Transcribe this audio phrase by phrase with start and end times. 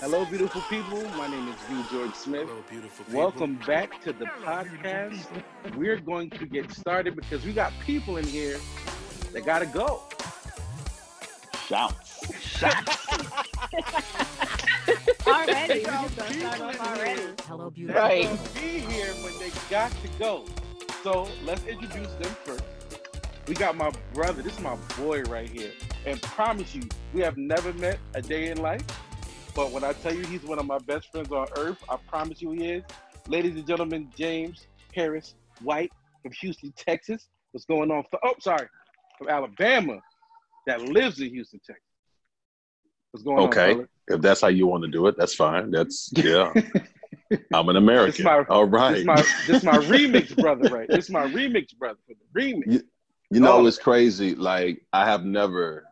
[0.00, 1.02] Hello, beautiful people.
[1.16, 1.82] My name is V.
[1.90, 2.46] George Smith.
[2.46, 3.20] Hello, beautiful people.
[3.20, 5.24] Welcome back to the podcast.
[5.76, 8.58] We're going to get started because we got people in here
[9.32, 10.02] that gotta go.
[11.66, 11.94] Shout.
[15.26, 15.78] already.
[15.78, 17.22] We just gonna start off already.
[17.46, 18.02] Hello, beautiful.
[18.02, 18.24] They Right.
[18.24, 20.44] gonna be here, but they got to go.
[21.02, 22.62] So let's introduce them first.
[23.48, 24.42] We got my brother.
[24.42, 25.72] This is my boy right here.
[26.06, 26.82] And promise you,
[27.12, 28.82] we have never met a day in life.
[29.54, 32.40] But when I tell you he's one of my best friends on earth, I promise
[32.40, 32.84] you he is.
[33.28, 35.90] Ladies and gentlemen, James Harris White
[36.22, 37.28] from Houston, Texas.
[37.52, 38.04] What's going on?
[38.24, 38.66] Oh, sorry,
[39.18, 39.98] from Alabama,
[40.66, 41.84] that lives in Houston, Texas.
[43.10, 43.70] What's going Okay.
[43.70, 43.76] on?
[43.76, 43.88] brother?
[44.08, 45.70] If that's how you want to do it, that's fine.
[45.70, 46.52] That's yeah.
[47.52, 48.24] I'm an American.
[48.24, 50.88] my- All This is my this my remix brother, right?
[50.88, 52.82] This is my remix brother for the remix.
[53.32, 53.66] You know, Oh.
[53.66, 54.34] it's crazy.
[54.34, 55.84] Like I have never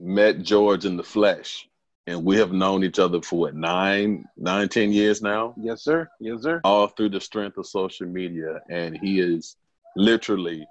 [0.00, 1.68] met George in the flesh,
[2.06, 6.08] and we have known each other for what nine, nine, ten years now, Yes, sir.
[6.20, 6.60] Yes, sir.
[6.64, 8.60] all through the strength of social media.
[8.70, 9.56] And he is
[9.96, 10.66] literally.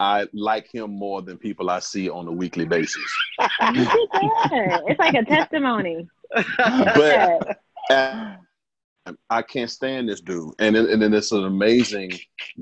[0.00, 2.96] I like him more than people I see on a weekly basis.
[3.40, 4.06] You see
[4.50, 4.82] that?
[4.88, 6.08] It's like a testimony.
[6.58, 7.58] But
[7.90, 10.54] And I can't stand this dude.
[10.58, 12.12] And, it, and then it's an amazing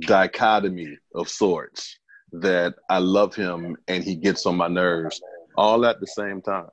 [0.00, 1.98] dichotomy of sorts
[2.32, 5.20] that I love him and he gets on my nerves
[5.56, 6.68] all at the same time.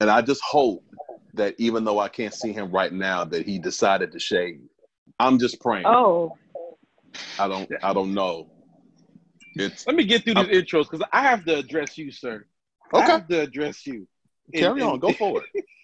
[0.00, 0.84] And I just hope
[1.34, 4.60] that even though I can't see him right now, that he decided to shave.
[5.18, 5.86] I'm just praying.
[5.86, 6.36] Oh,
[7.38, 8.50] I don't I don't know.
[9.56, 12.46] It's Let me get through these intros because I have to address you, sir.
[12.94, 13.06] I okay.
[13.06, 14.06] have to address you.
[14.52, 15.64] And- Carry on, and- go for it.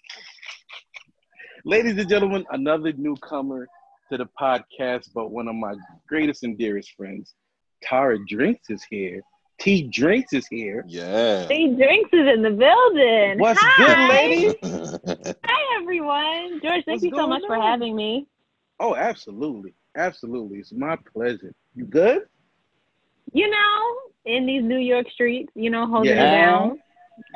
[1.64, 3.66] Ladies and gentlemen, another newcomer
[4.10, 5.74] to the podcast, but one of my
[6.08, 7.34] greatest and dearest friends,
[7.82, 9.20] Tara Drinks is here.
[9.58, 10.84] T Drinks is here.
[10.86, 11.46] Yeah.
[11.48, 13.38] C Drinks is in the building.
[13.38, 13.76] What's Hi.
[13.78, 15.34] good, ladies?
[15.44, 16.60] Hi, everyone.
[16.62, 18.26] George, thank What's you so going much for having me.
[18.80, 19.74] Oh, absolutely.
[19.96, 20.58] Absolutely.
[20.58, 21.54] It's my pleasure.
[21.74, 22.22] You good?
[23.32, 23.94] You know,
[24.26, 26.26] in these New York streets, you know, holding Yeah.
[26.26, 26.78] it down.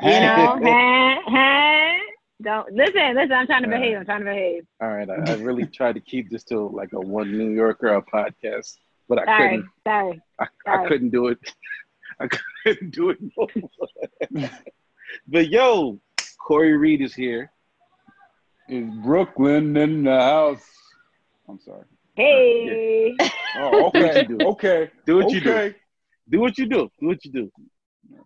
[0.03, 1.97] You know, hey, hey.
[2.43, 3.31] Don't listen, listen.
[3.33, 3.81] I'm trying to Right.
[3.81, 3.97] behave.
[3.97, 4.65] I'm trying to behave.
[4.81, 5.09] All right.
[5.09, 8.77] I, I really tried to keep this to like a one New Yorker podcast,
[9.11, 9.69] but I Sorry, couldn't.
[9.85, 10.21] sorry.
[10.39, 10.87] I, I Sorry.
[10.87, 11.37] couldn't do it.
[12.21, 12.27] I
[12.63, 14.49] couldn't do it no more.
[15.27, 15.99] but yo,
[16.39, 17.51] Corey Reed is here.
[18.69, 20.63] Is Brooklyn in the house?
[21.49, 21.83] I'm sorry.
[22.15, 23.17] Hey.
[23.57, 24.23] Oh, okay.
[24.29, 24.45] Do what you do.
[24.47, 24.89] okay.
[25.05, 25.51] Do what you do.
[25.51, 25.75] okay.
[26.29, 26.89] Do what you do.
[27.01, 27.51] Do what you do.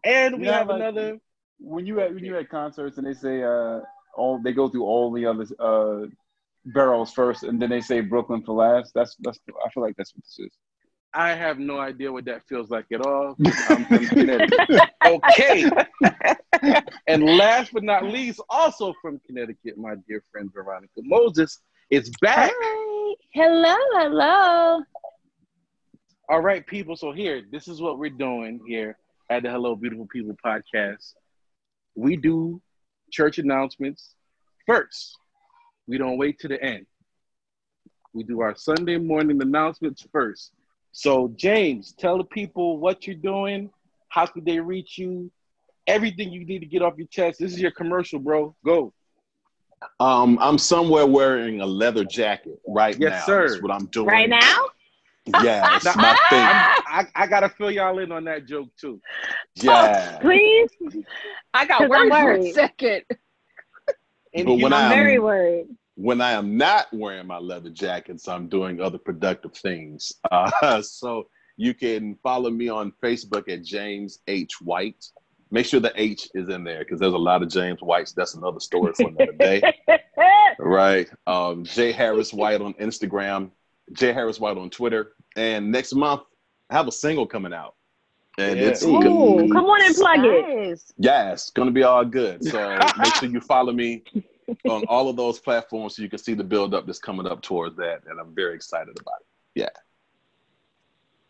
[0.04, 1.18] And we Yeah, have like- another.
[1.60, 3.80] When you at when you at concerts and they say uh
[4.18, 6.08] all they go through all the other uh
[6.66, 8.92] barrels first and then they say Brooklyn for last.
[8.94, 10.54] That's that's I feel like that's what this is.
[11.16, 13.38] I have no idea what that feels like at all.
[13.70, 14.42] I'm from
[15.06, 15.72] Okay.
[17.08, 22.52] and last but not least, also from Connecticut, my dear friend Veronica Moses is back.
[22.54, 23.16] Hi.
[23.34, 24.84] Hello, hello.
[26.28, 26.98] All right, people.
[26.98, 28.98] So here, this is what we're doing here
[29.30, 31.14] at the Hello Beautiful People podcast.
[31.96, 32.62] We do
[33.10, 34.16] church announcements
[34.66, 35.16] first.
[35.88, 36.88] We don't wait to the end.
[38.14, 40.52] We do our Sunday morning announcements first.
[40.98, 43.70] So, James, tell the people what you're doing.
[44.08, 45.30] How could they reach you?
[45.88, 47.38] Everything you need to get off your chest.
[47.38, 48.56] This is your commercial, bro.
[48.64, 48.94] Go.
[50.00, 53.26] Um, I'm somewhere wearing a leather jacket right Yes, now.
[53.26, 53.48] sir.
[53.50, 54.08] That's what I'm doing.
[54.08, 54.68] Right now?
[55.44, 56.40] Yes, Now, my thing.
[56.88, 59.02] I, I gotta fill y'all in on that joke too.
[59.56, 60.18] Yeah.
[60.22, 60.70] Please.
[61.54, 63.04] I got I'm worried for a second.
[64.34, 65.68] And But when know, I- I'm very worried.
[65.96, 70.12] When I am not wearing my leather jackets, I'm doing other productive things.
[70.32, 74.60] Uh, so you can follow me on Facebook at James H.
[74.62, 75.06] White.
[75.52, 78.12] Make sure the H is in there because there's a lot of James Whites.
[78.12, 79.62] That's another story for another day.
[80.58, 81.10] Right.
[81.28, 83.50] Um, J Harris White on Instagram,
[83.94, 85.14] J Harris White on Twitter.
[85.36, 86.22] And next month,
[86.70, 87.76] I have a single coming out.
[88.38, 88.68] And Yeah.
[88.68, 90.70] it's Ooh, gonna- come on and plug it.
[90.70, 90.94] Nice.
[90.98, 92.44] yeah, it's gonna be all good.
[92.44, 94.04] So make sure you follow me
[94.70, 97.42] on all of those platforms so you can see the build up that's coming up
[97.42, 98.02] towards that.
[98.08, 99.26] And I'm very excited about it.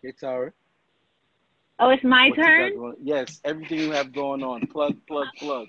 [0.06, 0.51] Hey, Tara.
[1.79, 2.94] Oh, it's my What turn?
[3.01, 4.67] Yes, everything you have going on.
[4.67, 5.67] Plug, plug, plug.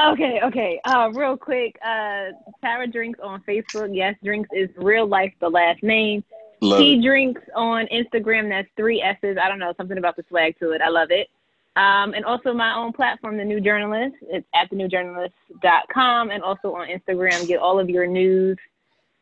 [0.00, 0.80] Okay, okay.
[0.84, 2.30] Uh, real quick, uh,
[2.60, 3.94] Tara Drinks on Facebook.
[3.94, 6.24] Yes, Drinks is real life, the last name.
[6.60, 7.02] Love T it.
[7.02, 8.48] Drinks on Instagram.
[8.48, 9.38] That's three S's.
[9.40, 10.80] I don't know, something about the swag to it.
[10.82, 11.28] I love it.
[11.74, 14.16] Um, and also my own platform, The New Journalist.
[14.22, 16.30] It's at thenewjournalist.com.
[16.30, 18.58] And also on Instagram, get all of your news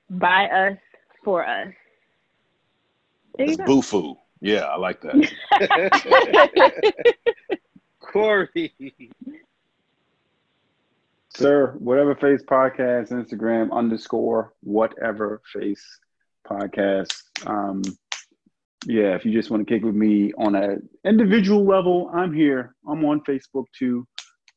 [0.09, 0.79] by us,
[1.23, 1.69] for us.
[3.37, 3.83] There It's go.
[3.83, 6.41] Boo Yeah, I like that.
[8.01, 8.73] Corey.
[11.37, 16.01] Sir, whatever face podcast, Instagram underscore whatever face
[16.45, 17.23] podcast.
[17.47, 17.83] Um,
[18.87, 22.75] yeah, if you just want to kick with me on an individual level, I'm here.
[22.89, 24.07] I'm on Facebook too.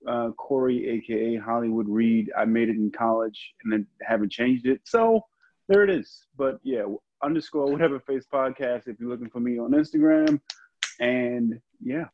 [0.08, 2.31] Uh, Corey, aka Hollywood Reed.
[2.38, 4.81] I made it in college and then haven't changed it.
[4.86, 5.22] So
[5.70, 6.25] there it is.
[6.38, 6.84] But yeah,
[7.24, 10.40] underscore whatever face podcast if you're looking for me on Instagram.
[11.00, 12.06] And yeah,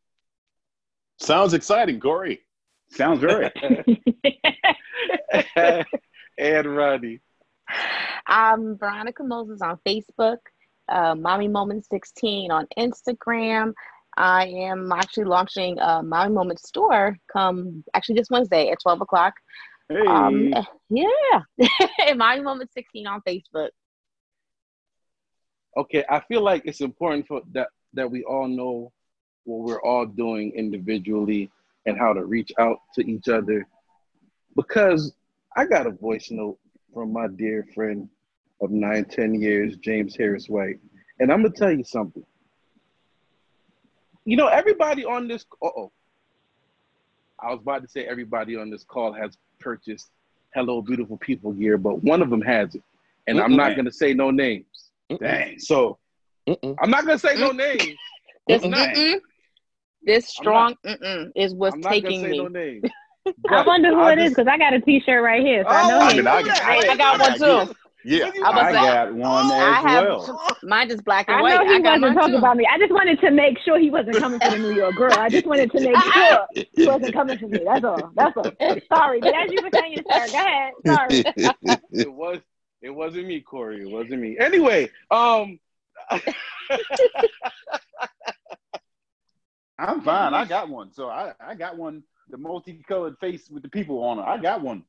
[1.20, 2.40] Sounds exciting, Corey.
[2.92, 3.52] sounds right.
[6.38, 7.20] and Rodney.
[8.26, 10.38] I'm Veronica Moses on Facebook,
[10.90, 13.74] uh, Mommy Moment 16 on Instagram.
[14.18, 19.34] I am actually launching a Mommy Moment store come actually this Wednesday at 12 o'clock.
[19.88, 20.54] hey, Um,
[20.90, 21.42] yeah,
[22.08, 23.70] and Mommy Moment 16 on Facebook.
[25.78, 28.92] Okay, I feel like it's important for that that we all know
[29.46, 31.50] what we're all doing individually
[31.86, 33.66] and how to reach out to each other.
[34.56, 35.14] Because
[35.56, 36.60] I got a voice note
[36.94, 38.10] from my dear friend
[38.62, 40.80] of nine, ten years, James Harris White.
[41.20, 42.24] And I'm gonna tell you something.
[44.26, 45.92] You know, everybody on this uh oh.
[47.42, 50.10] I was about to say everybody on this call has purchased
[50.54, 52.84] Hello Beautiful People gear, but one of them has it.
[53.28, 54.66] And I'm not gonna say no names.
[55.20, 55.60] dang.
[55.60, 55.98] So
[56.48, 56.76] Mm-mm.
[56.82, 57.96] I'm not gonna say no names.
[58.48, 59.20] This I'm not- mm-mm,
[60.04, 62.38] this strong mm-mm is what's I'm not taking say me.
[62.38, 62.84] no names.
[63.50, 65.70] I wonder who I it is just- because I got a T-shirt right here, so
[65.70, 67.76] I know Oh, I mean, I, I- I got one too.
[68.06, 68.26] Yeah.
[68.26, 70.56] I was I like- got one I as have well.
[70.64, 71.56] mine is black and I white.
[71.56, 72.38] know he I got wasn't talking too.
[72.38, 72.66] about me.
[72.74, 75.12] I just wanted to make sure he wasn't coming for the New York girl.
[75.14, 77.60] I just wanted to make sure he wasn't coming for me.
[77.66, 78.12] That's all.
[78.16, 78.52] That's all.
[78.94, 80.74] Sorry, but as you were saying, sir, go ahead.
[80.86, 81.24] Sorry.
[81.92, 82.40] it was
[82.82, 83.82] it wasn't me, Corey.
[83.82, 84.38] It wasn't me.
[84.40, 85.60] Anyway, um
[89.78, 90.34] I'm fine.
[90.34, 90.92] I got one.
[90.94, 94.24] So I, I got one, the multicolored face with the people on it.
[94.24, 94.84] I got one.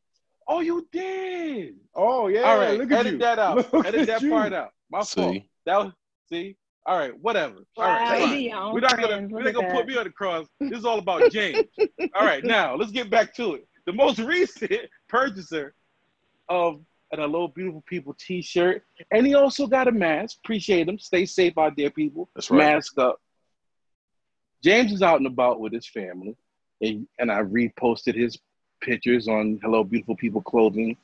[0.50, 1.76] Oh you did.
[1.94, 2.42] Oh yeah.
[2.42, 3.18] All right, look at edit you.
[3.20, 3.72] that out.
[3.72, 4.30] Look edit that you.
[4.30, 4.72] part out.
[4.90, 5.34] My fault.
[5.34, 5.92] See, That was
[6.28, 6.56] see?
[6.86, 7.56] All right, whatever.
[7.76, 8.02] All right.
[8.02, 8.40] Wow, right, you fine.
[8.42, 10.46] your own We're not gonna we're not gonna put me on the cross.
[10.60, 11.68] This is all about James.
[12.14, 13.68] all right, now let's get back to it.
[13.86, 14.72] The most recent
[15.08, 15.74] purchaser
[16.48, 16.80] of
[17.12, 18.84] an Hello Beautiful People t-shirt.
[19.10, 20.38] And he also got a mask.
[20.44, 20.98] Appreciate him.
[20.98, 22.28] Stay safe out there, people.
[22.34, 22.74] That's right.
[22.74, 23.20] Mask up.
[24.62, 26.36] James is out and about with his family.
[26.80, 28.38] And, and I reposted his
[28.80, 30.96] pictures on Hello Beautiful People clothing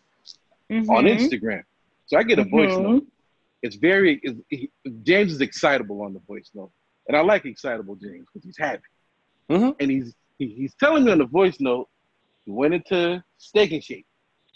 [0.70, 1.18] on Mhm.
[1.18, 1.62] Instagram.
[2.06, 2.82] So I get a voice Mhm.
[2.82, 3.06] note.
[3.62, 4.70] It's very it's, he,
[5.02, 6.72] James is excitable on the voice note,
[7.08, 8.82] and I like excitable James because he's happy,
[9.50, 9.76] Mhm.
[9.80, 11.88] and he's he, he's telling me on the voice note
[12.44, 14.06] he went into Steak and Shake.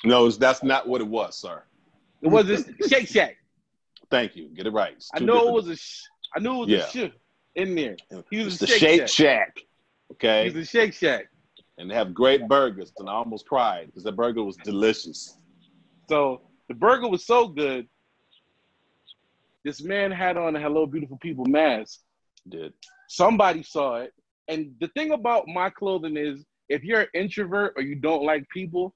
[0.04, 1.62] no, that's not what it was, sir.
[2.22, 2.56] It was a
[2.88, 3.36] Shake Shack.
[4.10, 4.48] Thank you.
[4.48, 5.02] Get it right.
[5.14, 6.02] I two know it was a sh-
[6.34, 7.04] I knew it was Yeah.
[7.06, 7.12] a sh
[7.56, 7.96] in there.
[8.30, 9.08] He was It's a the Shake Shake Shack.
[9.08, 9.58] Shack.
[10.12, 10.44] Okay.
[10.50, 11.28] He's a Shake Shack.
[11.80, 12.92] And they have great burgers.
[12.98, 15.38] And I almost cried because the burger was delicious.
[16.08, 17.88] So the burger was so good.
[19.64, 22.00] This man had on a Hello Beautiful People mask.
[22.48, 22.74] Did
[23.08, 24.12] somebody saw it.
[24.48, 28.48] And the thing about my clothing is if you're an introvert or you don't like
[28.50, 28.94] people,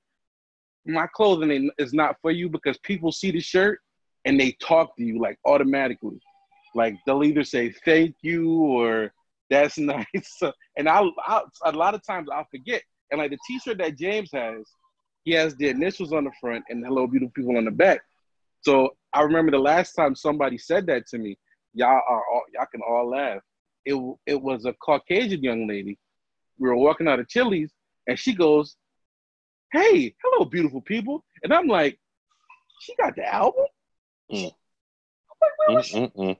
[0.87, 3.81] my clothing is not for you because people see the shirt
[4.25, 6.21] and they talk to you like automatically.
[6.75, 9.13] Like they'll either say thank you or
[9.51, 10.05] that's nice.
[10.39, 12.83] So- and I'll, I'll a lot of times I'll forget.
[13.11, 14.65] And like the t-shirt that James has,
[15.25, 18.01] he has the initials on the front and hello beautiful people on the back.
[18.63, 21.39] So I remember the last time somebody said that to me,
[21.75, 23.41] y'all are all, y'all can all laugh.
[23.85, 23.95] It
[24.27, 25.99] it was a Caucasian young lady.
[26.59, 27.73] We were walking out of Chili's,
[28.07, 28.77] and she goes,
[29.73, 31.99] "Hey, hello, beautiful people," and I'm like,
[32.81, 33.67] "She got the album."
[34.33, 34.45] Mm.
[34.47, 35.97] I'm like, where was she?
[35.99, 36.37] Mm-mm-mm.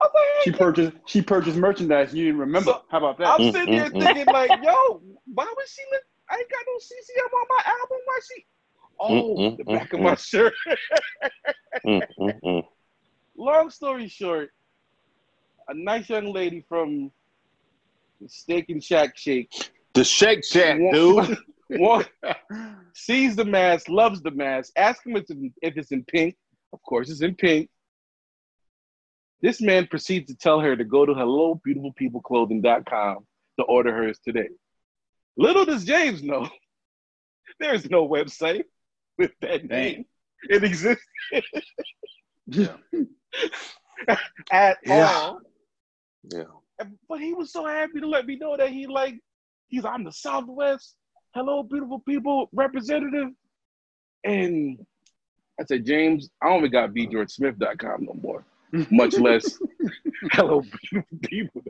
[0.00, 0.58] I was like, She hey.
[0.58, 2.72] purchased she purchased merchandise you didn't remember.
[2.72, 3.28] So, How about that?
[3.28, 4.00] I'm Mm, sitting there mm, mm.
[4.00, 5.82] thinking like, "Yo, why was she?
[5.92, 7.98] Look, I ain't got no CCM on my album.
[8.04, 8.46] Why she?"
[9.08, 10.54] Mm, oh, mm, the back of mm, my shirt.
[13.36, 14.50] Long story short,
[15.68, 17.10] a nice young lady from
[18.26, 19.50] Steak and Shack Shake
[19.94, 21.38] The Shake Shack, dude.
[21.70, 22.10] walk,
[22.94, 26.36] sees the mask, loves the mask, Ask him if it's, if it's in pink.
[26.72, 27.68] Of course, it's in pink.
[29.44, 33.26] This man proceeds to tell her to go to hellobeautifulpeopleclothing.com
[33.58, 34.48] to order hers today.
[35.36, 36.48] Little does James know,
[37.60, 38.64] there is no website
[39.18, 40.06] with that name.
[40.48, 41.04] It exists
[42.46, 42.76] Yeah.
[44.50, 45.12] at Yeah.
[45.12, 45.40] all.
[46.32, 46.44] Yeah.
[47.06, 49.20] But he was so happy to let me know that he like
[49.68, 50.94] he's I'm the Southwest.
[51.34, 53.28] Hello, beautiful people representative.
[54.24, 54.78] And
[55.60, 58.46] I said, James, I only got vgeorgesmith.com no more.
[58.90, 59.58] Much less
[60.32, 60.62] hello
[61.22, 61.62] people.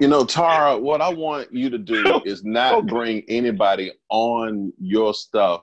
[0.00, 2.86] You know, Tara, what I want you to do is not Okay.
[2.88, 5.62] bring anybody on your stuff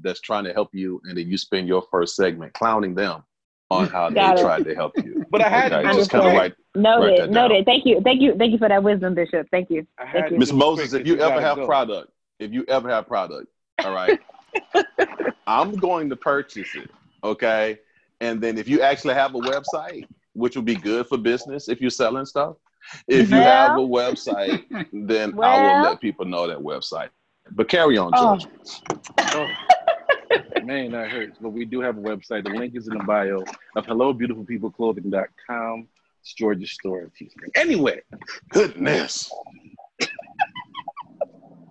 [0.00, 3.22] that's trying to help you, and then you spend your first segment clowning them
[3.70, 4.38] on how they it.
[4.38, 5.16] tried to help you.
[5.30, 7.66] But I had to Okay, do just it kind of like Noted, that noted.
[7.66, 9.46] Thank you, thank you, thank you for that wisdom, Bishop.
[9.50, 9.86] Thank you.
[10.12, 10.38] Thank you.
[10.38, 11.66] Miss Moses, quick if you ever have go.
[11.66, 13.48] product, if you ever have product,
[13.84, 14.18] all right,
[15.46, 16.90] I'm going to purchase it,
[17.22, 17.78] okay?
[18.22, 21.80] And then if you actually have a website, which would be good for business if
[21.80, 22.54] you're selling stuff,
[23.08, 24.62] if you have a website,
[24.92, 27.08] then I will let people know that website.
[27.50, 28.36] But carry on, Oh.
[28.36, 28.46] George.
[29.34, 29.48] Oh.
[30.62, 31.36] Man, that hurts.
[31.40, 32.44] But we do have a website.
[32.44, 33.42] The link is in the bio
[33.74, 35.88] of hellobeautifulpeopleclothing.com.
[36.20, 37.10] It's George's store.
[37.56, 38.02] Anyway,
[38.50, 39.28] Goodness.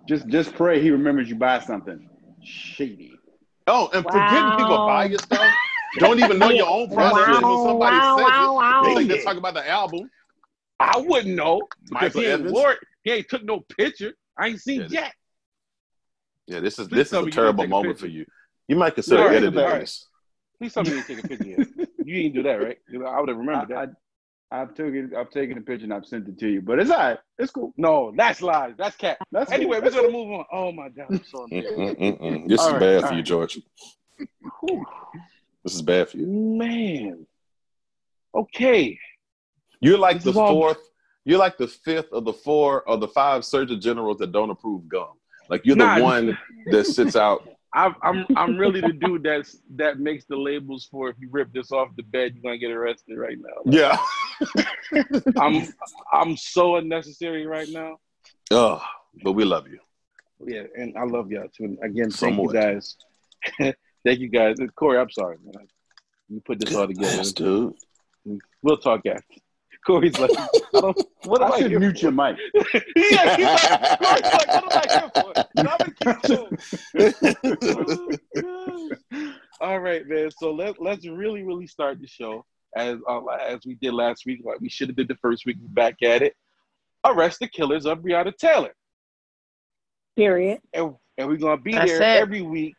[0.06, 2.10] Just just pray he remembers you buy something.
[2.44, 3.18] Shady.
[3.66, 5.50] Oh, and forgetting people buy your stuff.
[5.98, 8.80] Don't even know your own product Wow, until somebody wow, says wow, wow.
[8.82, 8.88] it.
[8.88, 10.10] They think they're talking about the album.
[10.80, 12.76] I wouldn't know because Michael he ain't Evans.
[13.04, 14.14] He ain't took no picture.
[14.38, 15.16] I ain't seen Yeah, Jack.
[16.46, 17.98] Yeah, this is Please this tell is a me you didn't terrible take a moment
[17.98, 18.26] for you.
[18.68, 19.80] You might consider All right, editing all right.
[19.80, 20.08] this.
[20.58, 21.88] Please tell me you didn't take a picture yet.
[22.04, 22.78] You didn't do that, right?
[23.06, 23.94] I would have remembered I, that.
[24.50, 26.90] I, I've taken I've taken a picture and I've sent it to you, but it's
[26.90, 27.18] all right.
[27.38, 27.72] It's cool.
[27.76, 28.74] no, that's lies.
[28.76, 29.18] That's cat.
[29.30, 29.54] That's cool.
[29.54, 30.26] Anyway, we're That's gonna cool.
[30.26, 30.44] move on.
[30.52, 31.46] Oh my god, I'm so.
[31.50, 33.22] This All is right, bad all for you.
[33.22, 33.60] George.
[35.64, 36.26] This is bad for you.
[36.26, 37.26] Man.
[38.34, 38.98] Okay.
[39.80, 40.78] You're like This the is all- fourth.
[41.24, 44.88] You're like the fifth of the four of the five surgeon generals that don't approve
[44.88, 45.12] gum.
[45.48, 45.96] Like you're Nah.
[45.98, 47.48] the one that sits out.
[47.74, 51.52] I'm I'm I'm really the dude that's that makes the labels for if you rip
[51.54, 53.62] this off the bed, you're gonna get arrested right now.
[53.64, 53.96] Yeah.
[55.40, 55.68] I'm
[56.12, 57.98] I'm so unnecessary right now.
[58.50, 58.82] Oh,
[59.22, 59.78] but we love you.
[60.44, 61.64] Yeah, and I love y'all too.
[61.64, 62.96] And Again, thank you guys.
[64.04, 64.56] thank you guys.
[64.76, 65.66] Corey, I'm sorry, man.
[66.28, 67.16] You put this all together.
[67.16, 67.74] Yes, dude.
[68.62, 69.22] We'll talk after.
[69.84, 70.98] Corey's like, I don't.
[71.24, 72.02] What am I I, should here mute for?
[72.06, 72.36] your mic.
[72.96, 75.32] yeah, he's like, Corey's like, what am I here for?
[75.56, 76.22] And I'm gonna keep
[79.10, 79.28] going.
[79.60, 80.30] All right, man.
[80.38, 82.44] So let let's really really start the show
[82.76, 84.42] as uh, as we did last week.
[84.44, 85.56] Like we should have did the first week.
[85.60, 86.34] We're back at it.
[87.04, 88.72] Arrest the killers of Breonna Taylor,
[90.16, 90.60] Period.
[90.72, 92.20] and and we're gonna be That's there it.
[92.20, 92.74] every week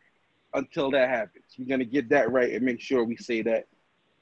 [0.53, 1.45] until that happens.
[1.57, 3.65] We're gonna get that right and make sure we say that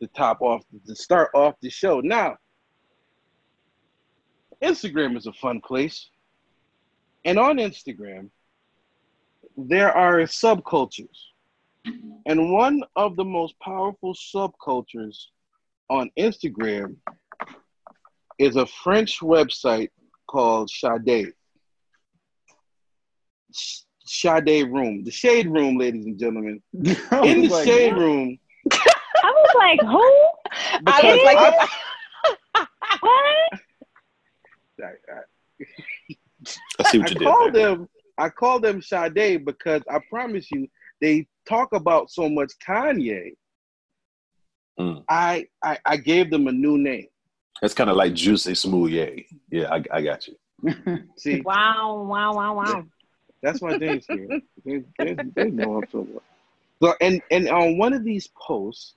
[0.01, 1.99] to top off to start off the show.
[1.99, 2.37] Now,
[4.61, 6.09] Instagram is a fun place,
[7.25, 8.29] and on Instagram
[9.57, 11.17] there are subcultures.
[12.25, 15.17] And one of the most powerful subcultures
[15.89, 16.95] on Instagram
[18.37, 19.89] is a French website
[20.27, 21.33] called Sade.
[24.11, 26.61] Sh- Sade Room, the Shade Room, ladies and gentlemen.
[26.73, 28.01] In the like, Shade what?
[28.01, 28.37] Room,
[29.23, 30.85] I was like, who?
[30.85, 31.67] because was like, I,
[32.99, 33.59] What?
[34.81, 35.21] I, I,
[36.79, 37.27] I see what you did.
[37.27, 37.75] call there.
[37.75, 37.87] them
[38.17, 40.67] I call them Sade because I promise you
[40.99, 43.31] they talk about so much Kanye.
[44.79, 45.03] Mm.
[45.09, 47.07] I, I I gave them a new name.
[47.61, 48.91] That's kind of like juicy smooth.
[48.91, 49.27] Yay.
[49.51, 50.35] Yeah, I, I got you.
[51.17, 52.83] See, Wow, wow, wow, wow.
[53.41, 54.41] That's my thing here.
[54.63, 56.21] They, they, they know I'm so well.
[56.81, 58.93] So and and on one of these posts,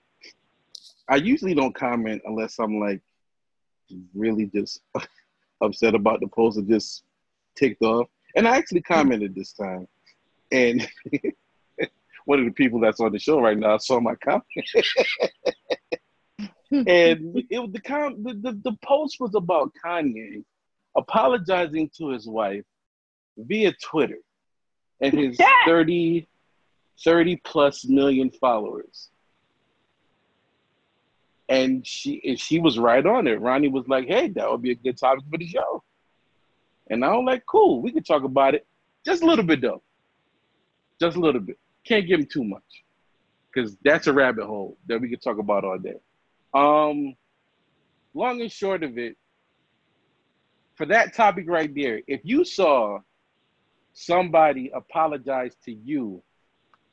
[1.08, 3.00] I usually don't comment unless I'm like
[4.14, 4.80] really just
[5.60, 7.04] upset about the post or just
[7.56, 8.08] ticked off.
[8.36, 9.86] And I actually commented this time.
[10.52, 10.86] And
[12.24, 14.44] one of the people that's on the show right now saw my comment.
[16.70, 20.42] and it the, com- the, the the post was about Kanye
[20.96, 22.64] apologizing to his wife
[23.36, 24.18] via Twitter
[25.00, 25.48] and his Yeah.
[25.66, 26.26] 30,
[27.02, 29.10] 30 plus million followers.
[31.48, 33.40] And she and she was right on it.
[33.40, 35.82] Ronnie was like, "Hey, that would be a good topic for the show."
[36.88, 38.66] And I'm like, "Cool, we can talk about it,
[39.04, 39.82] just a little bit though,
[41.00, 41.58] just a little bit.
[41.84, 42.84] Can't give him too much,
[43.52, 45.96] because that's a rabbit hole that we could talk about all day."
[46.54, 47.14] Um,
[48.14, 49.18] long and short of it,
[50.76, 53.00] for that topic right there, if you saw
[53.94, 56.22] somebody apologize to you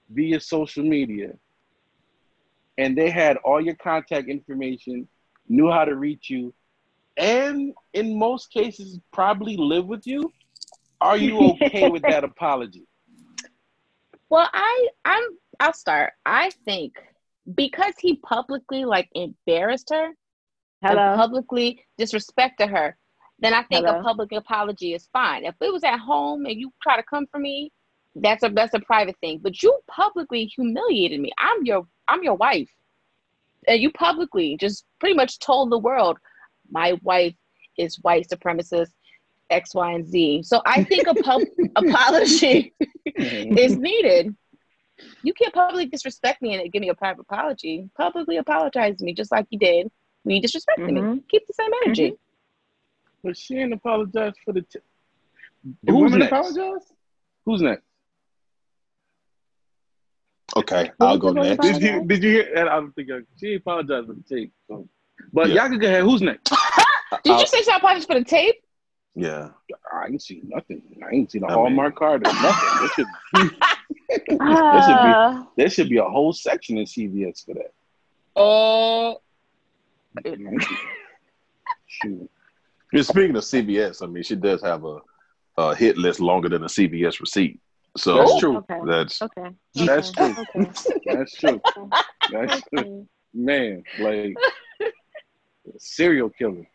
[0.10, 1.34] via social media
[2.77, 5.08] and they had all your contact information,
[5.48, 6.53] knew how to reach you,
[7.17, 10.31] and in most cases probably live with you,
[11.01, 12.88] are you okay with that apology?
[14.29, 15.24] Well, I I'm
[15.60, 16.13] I'll start.
[16.25, 16.93] I think
[17.53, 20.12] because he publicly like embarrassed her
[20.81, 21.15] Hello.
[21.15, 22.98] publicly disrespected her,
[23.41, 24.00] then I think Hello?
[24.00, 25.45] a public apology is fine.
[25.45, 27.71] If it was at home and you try to come for me,
[28.15, 29.39] that's a that's a private thing.
[29.41, 31.31] But you publicly humiliated me.
[31.38, 32.69] I'm your I'm your wife.
[33.67, 36.17] and you publicly just pretty much told the world,
[36.69, 37.36] my wife
[37.77, 38.89] is white supremacist,
[39.50, 40.43] X, Y, and Z.
[40.43, 41.41] So I think a pub
[41.75, 42.74] apology
[43.15, 44.36] is needed.
[45.24, 47.89] You can't publicly disrespect me and give me a private apology.
[47.98, 49.91] Publicly apologize to me just like you did
[50.24, 51.01] when you disrespected me.
[51.01, 51.24] Mhm.
[51.29, 52.13] Keep the same energy.
[53.24, 54.62] But she ain't apologized for the.
[54.62, 54.80] T-
[55.86, 56.32] Do Who's women next?
[56.32, 56.94] apologize?
[57.46, 57.84] Who's next?
[60.56, 61.62] Okay, I'll go next.
[61.62, 62.54] Did you did you hear?
[62.56, 64.54] And I don't think I, she apologized for the tape.
[64.68, 64.88] So.
[65.32, 65.56] But Yeah.
[65.56, 66.04] y'all can go ahead.
[66.04, 66.50] Who's next?
[67.24, 68.56] Did you say she apologized for the tape?
[69.16, 69.50] Yeah.
[69.94, 70.82] I ain't seen nothing.
[71.06, 72.78] I ain't seen a I Hallmark card or nothing.
[72.80, 73.08] There should,
[74.42, 77.74] Ah, there should be a whole section in CVS for that.
[78.36, 79.22] Oh,
[81.88, 82.30] Shoot.
[82.93, 84.98] Yeah, Speaking of CVS, I mean, she does have a,
[85.57, 87.60] a hit list longer than a CVS receipt.
[87.98, 88.57] So That's true.
[88.57, 88.79] okay.
[88.86, 89.50] That's Okay.
[89.75, 90.33] That's okay.
[90.33, 90.45] true.
[90.55, 90.71] Okay.
[91.05, 91.62] That's true.
[92.31, 93.07] That's true.
[93.33, 94.36] Man, like
[95.77, 96.65] serial killer.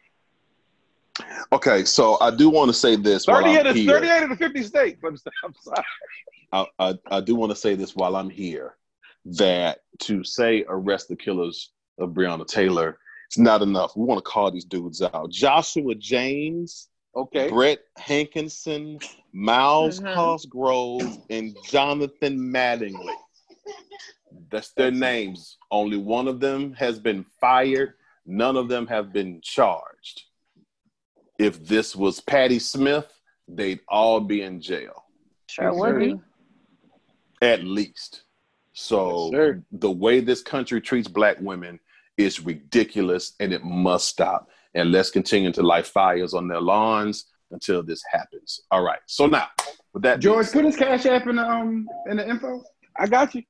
[1.52, 1.84] okay.
[1.84, 3.90] So I do want to say this while 38 I'm of, here.
[3.92, 5.00] 38 of the 50 states.
[5.04, 5.84] I'm, I'm sorry.
[6.52, 8.76] I, I, I do want to say this while I'm here
[9.26, 13.96] that to say arrest the killers of Breonna Taylor it's not enough.
[13.96, 15.30] We want to call these dudes out.
[15.30, 17.48] Joshua Jaynes, Okay.
[17.48, 18.98] Brett Hankinson,
[19.32, 20.14] Miles Mhm.
[20.14, 23.14] Cosgrove, and Jonathan Mattingly.
[24.50, 25.56] That's their names.
[25.70, 27.94] Only one of them has been fired.
[28.26, 30.24] None of them have been charged.
[31.38, 33.10] If this was Patty Smith,
[33.48, 35.04] they'd all be in jail,
[35.48, 36.20] sure would be.
[37.40, 38.22] at least.
[38.72, 41.80] So Yes, the way this country treats black women
[42.16, 44.48] is ridiculous and it must stop.
[44.74, 48.60] And let's continue to light fires on their lawns until this happens.
[48.70, 49.00] All right.
[49.06, 49.48] So now,
[49.94, 52.62] with that, George, put his cash app in the um in the info.
[52.98, 53.42] I got you.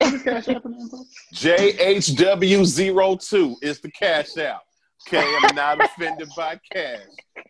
[0.00, 1.04] Put his cash app in the info.
[1.34, 4.62] JHW02 is the cash out.
[5.06, 7.00] Okay, I'm not offended by cash.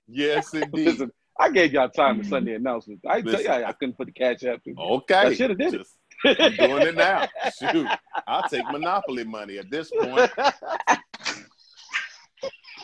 [0.06, 0.86] Yes, indeed.
[0.86, 3.02] Listen, I gave y'all time for Sunday announcements.
[3.08, 4.76] I tell you, I couldn't put the cash app in.
[4.78, 5.14] Okay.
[5.14, 5.86] I shoulda did it.
[6.26, 7.26] Just- I'm doing it now.
[7.58, 7.86] Shoot.
[8.26, 10.30] I'll take Monopoly money at this point.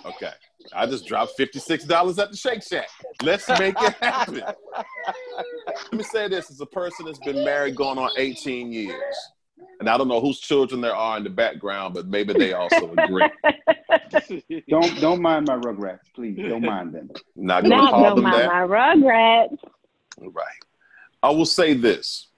[0.05, 0.33] Okay.
[0.75, 2.89] I just dropped $56 at the Shake Shack.
[3.23, 4.43] Let's make it happen.
[4.45, 9.15] Let me say this as a person that's been married going on 18 years.
[9.81, 12.93] And I don't know whose children there are in the background, but maybe they also
[12.97, 13.29] agree.
[14.69, 16.37] Don't don't mind my rugrats, please.
[16.37, 17.11] Don't mind them.
[17.35, 18.47] Not going to Not call no them my, that.
[18.47, 19.57] my rugrats.
[20.21, 20.47] Right.
[21.23, 22.29] I will say this.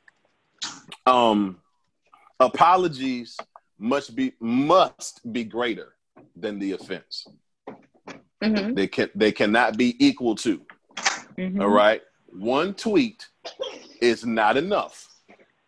[1.07, 1.59] Um,
[2.41, 3.37] apologies
[3.79, 5.95] must be must be greater
[6.37, 7.27] than the offense.
[8.43, 10.61] hmm They can they cannot be equal to.
[11.39, 11.61] Mhm.
[11.61, 12.03] All right.
[12.29, 13.27] One tweet
[14.01, 15.09] is not enough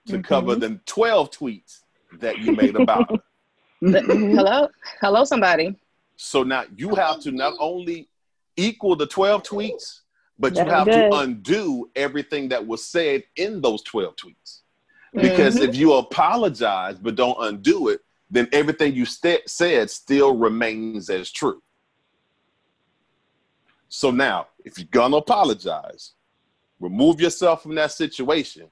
[0.09, 1.81] to cover the 12 tweets
[2.21, 3.21] that you made about.
[3.81, 4.69] Hello,
[5.01, 5.77] hello, somebody.
[6.17, 8.09] So now you have to not only
[8.57, 10.01] equal the 12 tweets,
[10.39, 11.11] but you have good.
[11.11, 14.61] to undo everything that was said in those 12 tweets.
[15.17, 15.69] Because mm-hmm.
[15.69, 18.01] if you apologize but don't undo it,
[18.31, 21.63] then everything you st- said still remains as true.
[23.89, 26.13] So now, if you're gonna apologize,
[26.81, 28.69] remove yourself from that situation,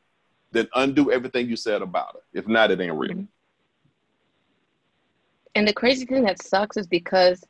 [0.50, 2.38] then undo everything you said about it.
[2.38, 3.12] If not, it ain't real.
[3.12, 3.24] Mm-hmm.
[5.54, 7.44] And the crazy thing that sucks is because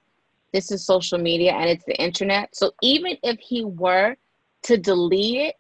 [0.53, 2.55] this is social media and it's the internet.
[2.55, 4.17] So even if he were
[4.63, 5.55] to delete it,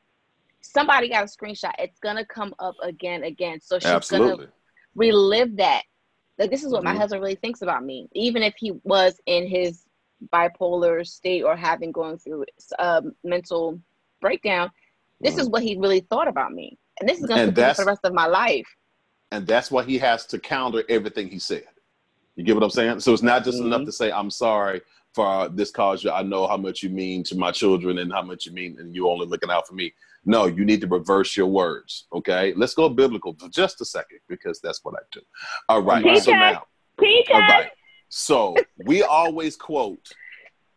[0.65, 1.73] somebody got a screenshot.
[1.79, 3.61] It's gonna come up again, again.
[3.61, 4.47] So she's Absolutely.
[4.47, 4.53] gonna
[4.95, 5.83] relive that.
[6.39, 6.87] Like this is what Mhm.
[6.87, 8.09] my husband really thinks about me.
[8.13, 9.85] Even if he was in his
[10.33, 12.45] bipolar state or having going through
[12.79, 13.81] a mental
[14.21, 14.71] breakdown,
[15.21, 17.85] this is what he really thought about me, and this is gonna be for the
[17.87, 18.67] rest of my life.
[19.31, 21.67] And that's why he has to counter everything he said.
[22.37, 23.01] You get what I'm saying?
[23.01, 23.87] So it's not just enough Mhm.
[23.87, 24.81] to say, I'm sorry
[25.13, 26.11] for this cause you.
[26.11, 28.95] I know how much you mean to my children and how much you mean, and
[28.95, 29.95] you only looking out for me.
[30.27, 32.07] No, you need to reverse your words.
[32.13, 32.53] Okay.
[32.57, 35.21] Let's go biblical for just a second because that's what I do.
[35.69, 36.03] All right.
[36.05, 36.65] Teach So now,
[37.01, 37.51] Teach all us.
[37.51, 37.71] right.
[38.09, 40.09] So we always quote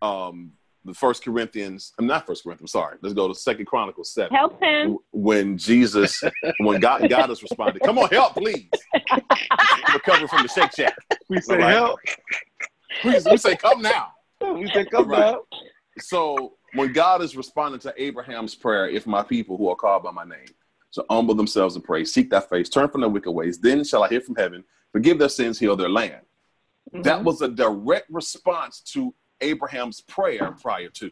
[0.02, 0.52] um
[0.86, 2.98] the first Corinthians, I'm not first Corinthians, sorry.
[3.02, 4.98] Let's go to Second Chronicles 7 Help him.
[5.12, 6.24] when Jesus,
[6.60, 8.72] when God, God has responded, come on, help, please.
[9.90, 10.96] Recover from the Shake Shack.
[11.30, 11.74] We say All right.
[11.74, 12.00] help.
[13.02, 14.14] Please, we say, come now.
[14.42, 15.32] We say come Right.
[15.34, 15.40] down.
[16.00, 20.12] So when God is responding to Abraham's prayer, if my people who are called by
[20.12, 20.48] my name,
[20.90, 24.04] so humble themselves and pray, seek thy face, turn from their wicked ways, then shall
[24.04, 26.22] I hear from heaven, forgive their sins, heal their land.
[26.94, 27.02] Mm-hmm.
[27.02, 31.12] That was a direct response to Abraham's prayer prior to.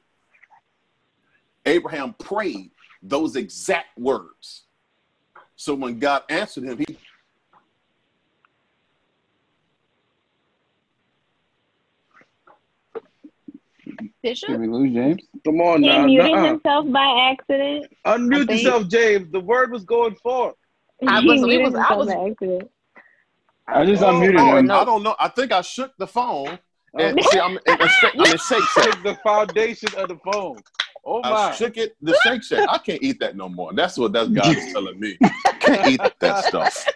[1.65, 4.63] Abraham prayed those exact words.
[5.55, 6.97] So when God answered him, he
[14.25, 14.49] Bishop?
[14.49, 15.21] Did we lose James?
[15.45, 16.05] Come on He now.
[16.07, 16.47] muted nuh-uh.
[16.47, 17.85] himself by accident.
[18.07, 19.31] Unmute yourself, James.
[19.31, 20.55] The word was going forth.
[21.07, 22.71] I he was- it muted was- I was- by accident.
[23.67, 24.65] I just Oh, unmuted oh, him.
[24.67, 24.79] no.
[24.81, 25.15] I don't know.
[25.19, 26.57] I think I shook the phone.
[26.97, 26.99] Oh.
[27.03, 27.29] And Oh.
[27.29, 29.03] see, I'm in, in shake, I'm in shake shack.
[29.03, 30.57] The foundation of the phone.
[31.07, 31.29] Oh my!
[31.29, 32.67] I shook it, the shake shack.
[32.67, 33.73] I can't eat that no more.
[33.73, 35.17] That's what that God is telling me.
[35.59, 36.87] Can't eat that stuff.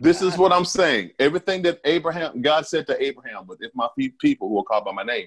[0.00, 1.10] This is what I'm saying.
[1.18, 4.92] Everything that Abraham, God said to Abraham, but if my people who are called by
[4.92, 5.26] my name,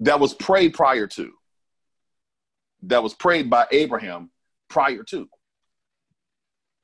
[0.00, 1.32] that was prayed prior to.
[2.82, 4.30] That was prayed by Abraham
[4.68, 5.28] prior to.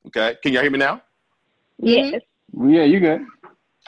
[0.07, 1.01] Okay, can y'all hear me now?
[1.77, 2.21] Yes.
[2.55, 2.69] Mm-hmm.
[2.69, 3.25] Yeah, you good.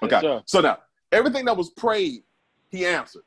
[0.03, 0.19] Okay.
[0.21, 0.43] sir.
[0.45, 0.79] So now,
[1.11, 2.23] everything that was prayed,
[2.69, 3.23] he answered.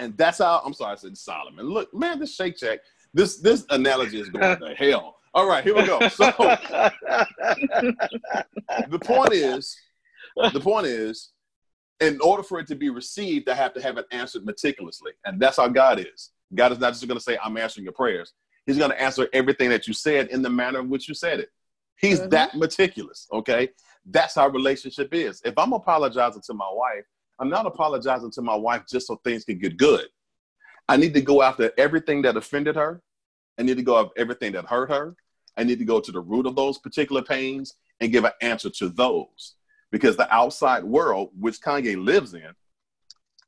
[0.00, 1.68] And that's how I'm sorry, I said Solomon.
[1.68, 2.80] Look, man, this Shake Shack,
[3.12, 5.16] this this analogy is going to hell.
[5.34, 5.98] All right, here we go.
[6.08, 6.24] So
[8.88, 9.76] the point is,
[10.52, 11.30] the point is,
[12.00, 15.12] in order for it to be received, I have to have it answered meticulously.
[15.24, 16.30] And that's how God is.
[16.54, 18.32] God is not just going to say, I'm answering your prayers.
[18.66, 21.40] He's going to answer everything that you said in the manner in which you said
[21.40, 21.50] it.
[21.96, 22.30] He's Mhm.
[22.30, 23.70] that meticulous, okay?
[24.06, 25.40] That's how relationship is.
[25.44, 27.04] If I'm apologizing to my wife,
[27.38, 30.06] I'm not apologizing to my wife just so things can get good.
[30.88, 33.02] I need to go after everything that offended her.
[33.58, 35.16] I need to go after everything that hurt her.
[35.56, 38.70] I need to go to the root of those particular pains and give an answer
[38.70, 39.54] to those.
[39.92, 42.48] Because the outside world, which Kanye lives in,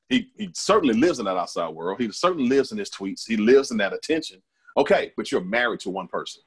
[0.09, 2.01] he, he certainly lives in that outside world.
[2.01, 3.27] He certainly lives in his tweets.
[3.27, 4.41] He lives in that attention.
[4.77, 6.43] Okay, but you're married to one person.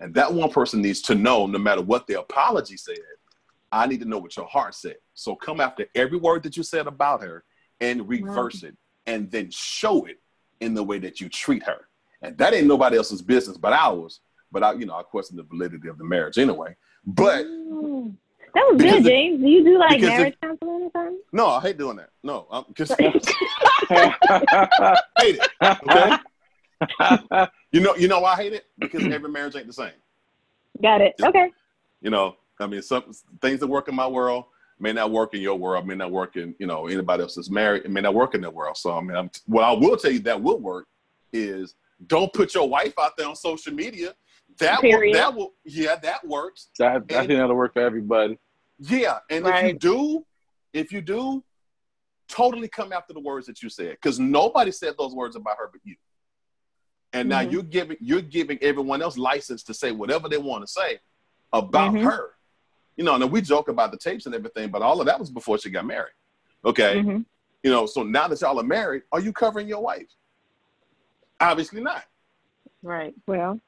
[0.00, 2.96] And that one person needs to know, no matter what the apology said,
[3.70, 4.96] I need to know what your heart said.
[5.12, 7.44] So come after every word that you said about her
[7.80, 8.76] and reverse it
[9.06, 10.20] and then show it
[10.60, 11.88] in the way that you treat her.
[12.22, 14.20] And that ain't nobody else's business but ours.
[14.50, 16.74] But I, you know, I question the validity of the marriage anyway.
[17.04, 18.16] But Mm.
[18.54, 19.40] That was good, James.
[19.40, 21.20] Do you do like because if- marriage counseling or something?
[21.32, 22.10] no, I hate doing that.
[22.22, 22.90] No, I'm because
[25.18, 25.48] hate it.
[25.60, 26.16] Okay.
[27.72, 28.66] You know, you know why I hate it?
[28.78, 29.90] Because every marriage ain't the same.
[30.80, 31.14] Got it.
[31.22, 31.50] Okay.
[32.00, 34.44] You know, I mean, some things that work in my world
[34.78, 37.50] may not work in your world, may not work in you know anybody else that's
[37.50, 38.76] married, it may not work in their world.
[38.76, 40.86] So I mean, I'm, what I will tell you that will work
[41.32, 41.74] is
[42.06, 44.14] don't put your wife out there on social media.
[44.58, 45.16] That will, Period.
[45.16, 46.68] that will, yeah, that works.
[46.78, 48.38] That, I think that'll work for everybody.
[48.78, 50.26] Yeah, and if you do,
[50.72, 51.44] if you do,
[52.28, 55.68] totally come after the words that you said, because nobody said those words about her
[55.70, 55.96] but you.
[57.12, 57.52] And now Mhm.
[57.52, 60.98] you're giving you're giving everyone else license to say whatever they want to say
[61.52, 62.02] about Mhm.
[62.04, 62.34] her.
[62.96, 65.30] You know, and we joke about the tapes and everything, but all of that was
[65.30, 66.14] before she got married.
[66.64, 67.22] Okay, hmm
[67.62, 70.06] you know, so now that y'all are married, are you covering your wife?
[71.40, 72.04] Obviously not.
[72.82, 73.14] Right.
[73.26, 73.58] Well,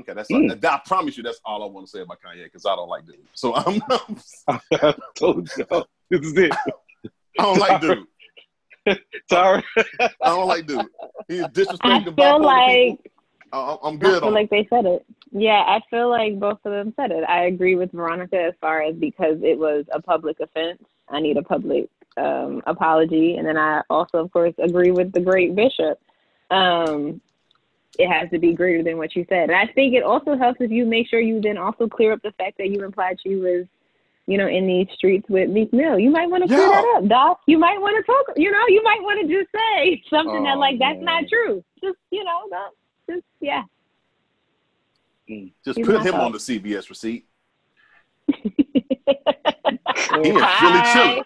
[0.00, 0.64] Okay, that's Mm.
[0.64, 3.06] I promise you that's all I want to say about Kanye because I don't like
[3.06, 3.16] dude.
[3.32, 3.80] So I'm
[4.72, 5.64] I told you.
[6.10, 6.52] This is it.
[7.38, 8.06] I don't like dude.
[9.30, 9.62] Sorry.
[9.98, 10.86] I don't like dude.
[11.28, 11.42] He's
[11.80, 13.12] I feel like people.
[13.52, 15.04] I- I'm I good feel on like they said it.
[15.32, 17.24] Yeah, I feel like both of them said it.
[17.28, 20.82] I agree with Veronica as far as because it was a public offense.
[21.08, 25.20] I need a public um, apology, and then I also, of course, agree with the
[25.20, 25.98] great bishop.
[26.50, 27.20] Um,
[27.98, 30.60] it has to be greater than what you said, and I think it also helps
[30.60, 33.36] if you make sure you then also clear up the fact that you implied she
[33.36, 33.66] was,
[34.26, 35.98] you know, in these streets with Meek Mill.
[35.98, 36.68] You might want to clear Yeah.
[36.72, 37.40] that up, Doc.
[37.46, 38.36] You might want to talk.
[38.36, 41.04] You know, you might want to just say something that Oh, like that's man.
[41.04, 41.62] not true.
[41.82, 42.72] Just you know, Doc.
[43.08, 43.62] Just yeah.
[45.30, 46.24] Mm, just He's put him fault.
[46.26, 47.26] on the CVS receipt.
[50.22, 51.22] He is Philly chilling.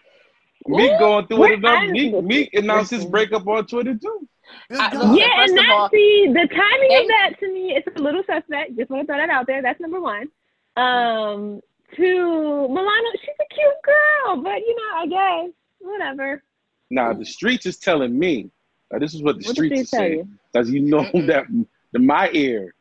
[0.66, 1.78] Meek going through We're it enough.
[1.78, 4.28] honest Meek, Meek announced his breakup on Twitter too.
[4.68, 7.52] This I- look, yeah, and of that all- see the timing They- of that to
[7.52, 8.76] me, it's a little suspect.
[8.76, 9.62] Just want to throw that out there.
[9.62, 10.28] That's number one.
[10.76, 11.60] Um,
[11.96, 15.06] two, Milano, she's a cute girl, but you know, I
[15.46, 16.42] guess whatever.
[16.90, 18.50] Now the streets is telling me.
[18.92, 20.18] uh, this is what the What streets did is they tell saying.
[20.18, 20.28] you?
[20.52, 21.44] Because you know that
[21.92, 22.74] the, my ear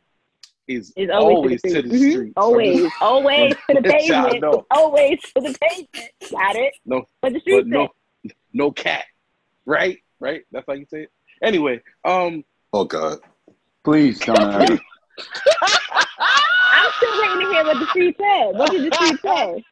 [0.68, 2.08] is It's always, always, to the, to the street.
[2.08, 2.12] Mhm.
[2.14, 2.34] streets.
[2.38, 4.42] Always, always to the Yes, I pavement.
[4.42, 4.66] know.
[4.72, 6.12] Always to the pavement.
[6.32, 6.74] Got it?
[6.86, 7.90] No, But the but streets no,
[8.54, 9.06] no cat.
[9.66, 10.44] Right, right.
[10.52, 11.12] That's how you say it.
[11.42, 13.20] Anyway, um, oh God.
[13.84, 14.40] Please don't.
[14.40, 14.80] I'm
[16.98, 18.52] still waiting to hear what the street said.
[18.56, 19.64] What did the street say?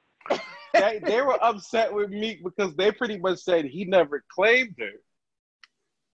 [0.73, 4.91] they, they were upset with Meek because they pretty much said he never claimed her.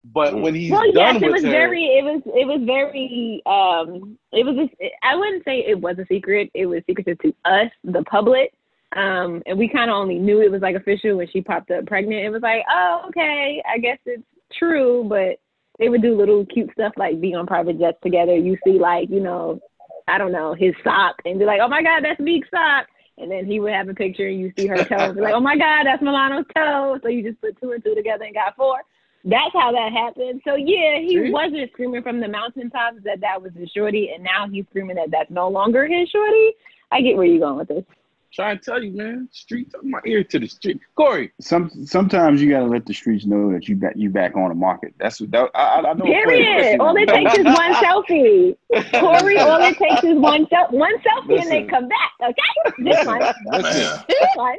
[0.04, 2.62] But when he's well, done yes, it with was her, very, it was, it was
[2.66, 4.68] very, um, it was.
[4.82, 6.50] A, I wouldn't say it was a secret.
[6.56, 8.52] It was secretive to us, the public,
[8.96, 11.86] um, and we kind of only knew it was like official when she popped up
[11.86, 12.26] pregnant.
[12.26, 15.06] It was like, oh, okay, I guess it's true.
[15.08, 15.40] But
[15.82, 18.38] they would do little cute stuff like be on private jets together.
[18.38, 19.60] You see, like, you know,
[20.08, 22.86] I don't know, his sock, and be like, oh my god, that's Meek's sock.
[23.17, 25.39] and then he would have a picture and you see her toe, be like, oh
[25.39, 27.00] my God, that's Milano's toe.
[27.02, 28.82] So you just put two and two together and got four.
[29.24, 30.41] That's how that happened.
[30.48, 34.48] So yeah, he wasn't screaming from the mountaintops that that was his shorty, and now
[34.52, 36.52] he's screaming that that's no longer his shorty.
[36.91, 37.84] I get where you're going with this.
[38.34, 39.28] Trying to tell you, man.
[39.34, 40.80] Streets, my ear to the street.
[40.96, 44.48] Corey, Some sometimes you gotta let the streets know that you back you back on
[44.48, 44.94] the market.
[44.98, 46.06] That's what that, I, I know.
[46.06, 46.80] Period.
[46.80, 48.56] All it takes is one selfie.
[49.02, 52.12] Corey, all it takes is one sel- one selfie and they come back.
[52.24, 53.20] Okay, this one,
[53.52, 54.04] listen.
[54.08, 54.56] this one,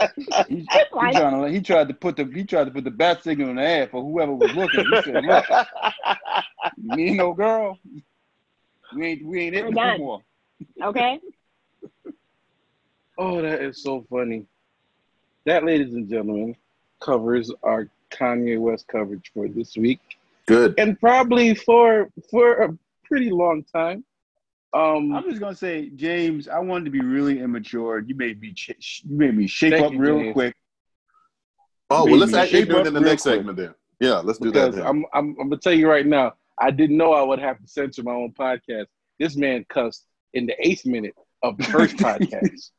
[0.48, 1.12] He, this he, one.
[1.14, 3.56] trying to, he tried to put the he tried to put the bat signal in
[3.56, 4.85] the air for whoever was looking.
[4.85, 5.46] He said, "Look,
[6.76, 7.78] me and no girl,
[8.94, 9.98] we ain't we ain't We're it no done.
[9.98, 10.22] more."
[10.82, 11.20] Okay.
[13.18, 14.46] Oh, that is so funny.
[15.44, 16.57] That, ladies and gentlemen,
[17.01, 20.01] covers our Kanye West coverage for this week,
[20.46, 20.75] Good.
[20.79, 24.05] and probably for for a pretty long time.
[24.75, 27.98] Um, I'm just gonna say, James, I wanted to be really immature.
[28.01, 30.33] You made me ch- you made me shake up you, real James.
[30.33, 30.57] quick
[31.90, 33.35] Oh, well, let's actually do it up in the next quick.
[33.37, 33.75] segment then.
[34.01, 34.70] Yeah, let's do that.
[34.70, 34.87] because Then.
[34.87, 37.66] I'm, I'm I'm gonna tell you right now, I didn't know I would have to
[37.66, 38.87] censor my own podcast.
[39.18, 42.70] This man cussed in the eighth minute of the first podcast.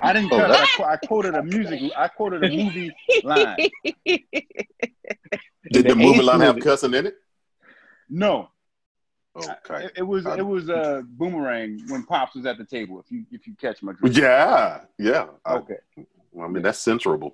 [0.00, 0.32] I didn't.
[0.32, 1.80] Oh, cut, I, qu- I quoted a music.
[1.96, 2.94] I quoted a movie
[3.24, 3.56] line.
[4.04, 4.22] Did
[5.72, 7.16] the the movie eighth line have cussing in it?
[8.08, 8.48] No,
[9.36, 9.84] Okay.
[9.86, 13.00] it, it was I- it was uh, boomerang when pops was at the table.
[13.00, 14.16] If you if you catch my drift.
[14.16, 15.26] Yeah, yeah.
[15.44, 15.76] I, Okay.
[16.40, 17.32] I mean, that's censorable.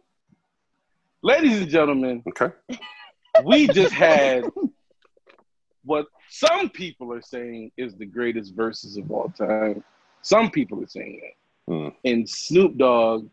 [1.22, 2.54] Ladies and gentlemen, Okay.
[3.44, 4.44] we just had
[5.84, 9.84] what some people are saying is the greatest Verzuz of all time.
[10.22, 11.32] Some people are saying that.
[11.68, 11.88] Hmm.
[12.04, 13.28] And Snoop Dogg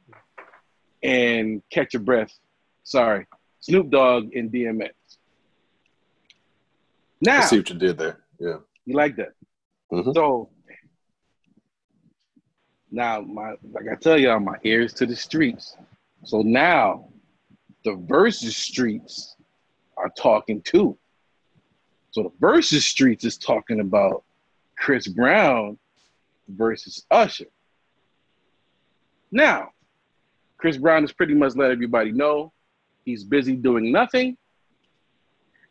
[1.03, 2.31] and Catch Your Breath.
[2.83, 3.27] Sorry,
[3.59, 4.91] Snoop Dogg and DMX.
[7.21, 8.19] Now, I see what you did there.
[8.39, 8.57] Yeah.
[8.85, 9.33] you like that?
[9.91, 10.13] Mhm.
[10.13, 10.49] So
[12.89, 15.75] now, my like I tell y'all, my ears to the streets.
[16.23, 17.09] So now,
[17.83, 19.35] the Verzuz streets
[19.97, 20.97] are talking too.
[22.11, 24.23] So the Verzuz streets is talking about
[24.77, 25.77] Chris Brown
[26.47, 27.45] versus Usher.
[29.31, 29.69] Now,
[30.57, 32.53] Chris Brown has pretty much let everybody know
[33.05, 34.37] he's busy doing nothing,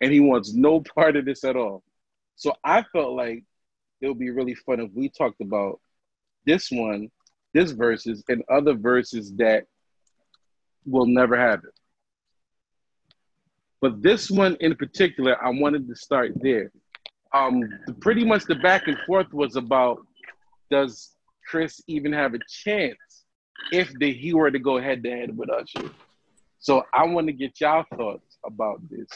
[0.01, 1.83] and he wants no part of this at all.
[2.37, 3.45] So I felt like
[4.01, 5.79] it would be really fun if we talked about
[6.47, 7.11] this one,
[7.53, 9.67] this Verzuz, and other Verzuz that
[10.87, 11.71] will never happen.
[13.83, 16.73] But this one in particular, I wanted to start there.
[17.33, 17.63] Um,
[18.01, 20.01] pretty much the back and forth was about
[20.71, 21.11] does
[21.47, 22.99] Chris even have a chance
[23.73, 25.91] if the, he were to go head to head with Usher?
[26.59, 29.09] So I want to get y'all thoughts about this.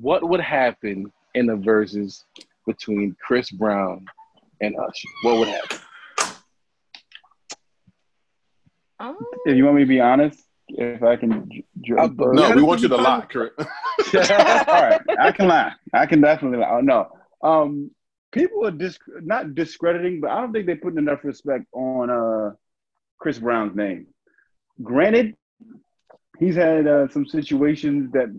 [0.00, 2.22] What would happen in the Verzuz
[2.66, 4.06] between Chris Brown
[4.60, 5.08] and Usher?
[5.22, 5.78] What would happen?
[9.00, 11.48] Oh, If you want me to be honest, if I can.
[11.50, 13.28] j- j- Uh, No, we want you to lie, fun.
[13.28, 13.50] Chris.
[14.68, 15.72] All right, I can lie.
[15.94, 16.70] I can definitely lie.
[16.70, 17.08] Oh, no,
[17.42, 17.90] um,
[18.32, 22.50] people are dis- not discrediting, but I don't think they're putting enough respect on uh,
[23.20, 24.06] Chris Brown's name.
[24.82, 25.36] Granted,
[26.38, 28.34] he's had uh, some situations that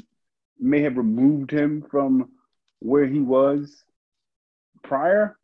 [0.59, 2.31] may have removed him from
[2.79, 3.83] where he was
[4.83, 5.37] prior,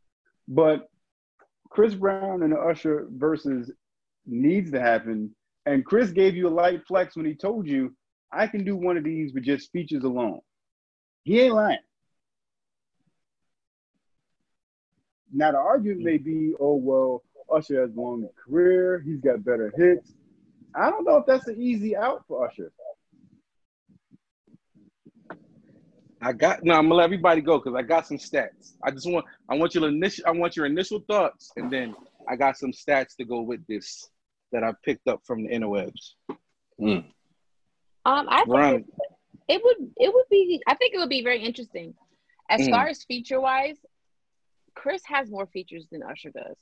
[0.48, 0.90] but
[1.70, 3.70] Chris Brown and Usher Verzuz
[4.26, 5.36] needs to happen.
[5.68, 7.96] And Chris gave you a light flex when he told you,
[8.32, 10.40] I can do one of these with just speeches alone.
[11.24, 11.78] He ain't lying.
[15.32, 17.22] Now the argument may be, oh well,
[17.54, 20.14] Usher has a long career, he's got better hits.
[20.76, 22.72] I don't know if that's an easy out for Usher.
[26.22, 26.74] I got no.
[26.74, 28.74] I'm gonna let everybody go because I got some stats.
[28.84, 31.96] I just want I want your initial I want your initial thoughts, and then
[32.28, 34.10] I got some stats to go with this
[34.52, 36.14] that I picked up from the interwebs.
[36.82, 37.06] um,
[38.06, 38.86] I think Run.
[39.48, 41.94] it would it would be I think it would be very interesting.
[42.50, 42.72] As Mm.
[42.72, 43.78] far as feature wise,
[44.74, 46.58] Chris has more features than Usher does,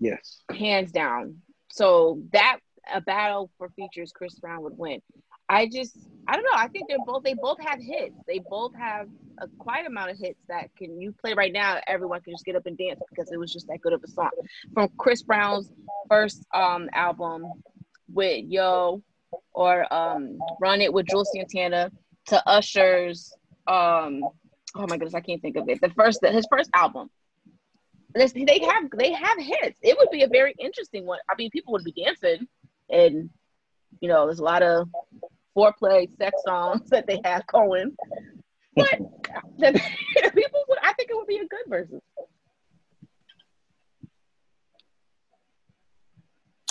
[0.00, 0.40] Yes.
[0.50, 1.36] hands down.
[1.70, 2.58] So that
[2.92, 5.00] a battle for features, Chris Brown would win.
[5.48, 6.50] I just I don't know.
[6.54, 8.14] I think they're both they both have hits.
[8.26, 9.08] They both have
[9.38, 11.80] a quite amount of hits that can you play right now.
[11.86, 14.08] Everyone can just get up and dance because it was just that good of a
[14.08, 14.30] song.
[14.74, 15.70] From Chris Brown's
[16.08, 17.44] first um album
[18.12, 19.02] with Yo
[19.52, 21.90] or um Run It with Juelz Santana
[22.26, 23.32] to Usher's
[23.66, 24.22] um
[24.76, 27.10] oh my goodness I can't think of it the first his first album
[28.14, 31.50] This- they have they have hits it would be a very interesting one I mean
[31.50, 32.46] people would be dancing
[32.88, 33.30] and
[34.00, 34.88] you know there's a lot of
[35.56, 37.96] foreplay sex songs that they have going
[38.74, 38.98] but
[39.58, 39.72] the,
[40.34, 42.00] people would I think it would be a good Verzuz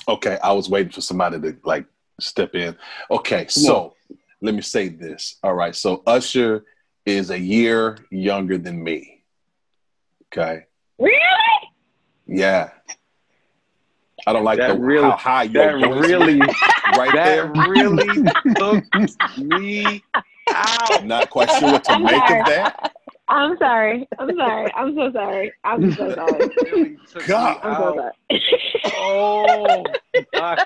[0.10, 1.86] Okay, I was waiting for somebody to like
[2.20, 2.76] step in.
[3.12, 3.94] Okay, so
[4.42, 5.36] let me say this.
[5.44, 6.66] All right, so Usher
[7.06, 9.24] is a year younger than me.
[10.34, 10.66] Okay,
[11.00, 11.20] Really?
[12.28, 12.72] yeah.
[14.28, 17.48] I don't like That the really- how high your That really, right there.
[17.48, 20.04] that really took me
[20.54, 21.06] out.
[21.06, 22.40] Not quite sure what to I'm make sorry.
[22.42, 22.94] of that.
[23.30, 24.08] I'm sorry.
[24.20, 24.72] I'm sorry.
[24.76, 25.54] I'm so sorry.
[25.64, 26.50] I'm so sorry.
[26.72, 27.60] Really God.
[27.64, 28.42] I'm so sorry.
[28.96, 29.84] Oh,
[30.34, 30.66] my.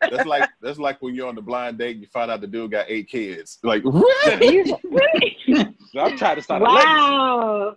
[0.00, 2.46] That's like that's like when you're on the blind date and you find out the
[2.46, 3.58] dude got eight kids.
[3.64, 5.36] Like, You- really?
[5.98, 6.86] I'm trying to start a legacy.
[6.86, 7.76] wow.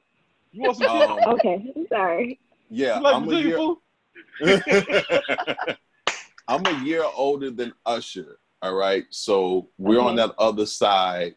[0.52, 1.10] You want some shit?
[1.10, 1.72] um, Okay.
[1.76, 2.40] I'm sorry.
[2.70, 3.60] yeah, like I'm a year.
[6.48, 8.40] I'm a year older than Usher.
[8.62, 11.36] All right, so we're on that other side.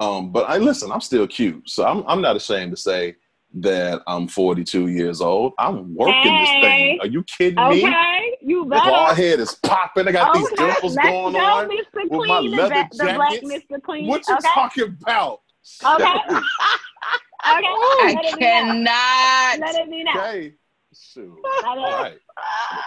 [0.00, 0.92] Um, but I listen.
[0.92, 3.16] I'm still cute, so I'm I'm not ashamed to say
[3.54, 5.54] that I'm 42 years old.
[5.58, 6.98] I'm working this thing.
[7.00, 7.86] Are you kidding me?
[7.86, 8.36] Okay.
[8.42, 10.06] You The bald head is popping.
[10.06, 11.68] I got these Okay, dimples let's going go, on.
[11.68, 11.76] Mr.
[11.94, 13.40] with Clean, my the, leather ba- the black.
[13.40, 13.82] Mr.
[13.82, 14.06] Clean.
[14.06, 14.48] What you okay.
[14.54, 15.40] talking about?
[15.84, 16.04] Okay.
[17.44, 17.64] Okay.
[17.66, 18.84] I Let it be known.
[18.84, 19.58] cannot.
[19.60, 20.16] Let it be known.
[20.16, 20.54] Okay.
[20.94, 21.36] Shoot.
[21.62, 22.18] Let All it- right.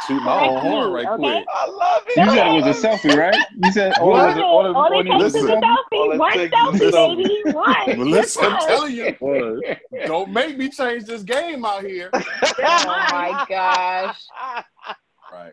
[0.07, 1.15] Toot my own horn right okay?
[1.17, 1.45] quick.
[1.53, 2.17] I love it.
[2.17, 3.37] You said it was a selfie, right?
[3.59, 4.41] You said all All of it.
[4.43, 5.51] All of all all it takes is Listen.
[5.51, 6.13] a selfie.
[6.13, 7.17] it One takes is a selfie, selfie.
[7.17, 7.51] baby.
[7.51, 7.97] One.
[7.97, 9.15] Well, listen, I'm telling you,
[10.07, 12.09] don't make me change this game out here.
[12.13, 12.23] Oh
[12.59, 14.19] my gosh.
[15.31, 15.51] Right.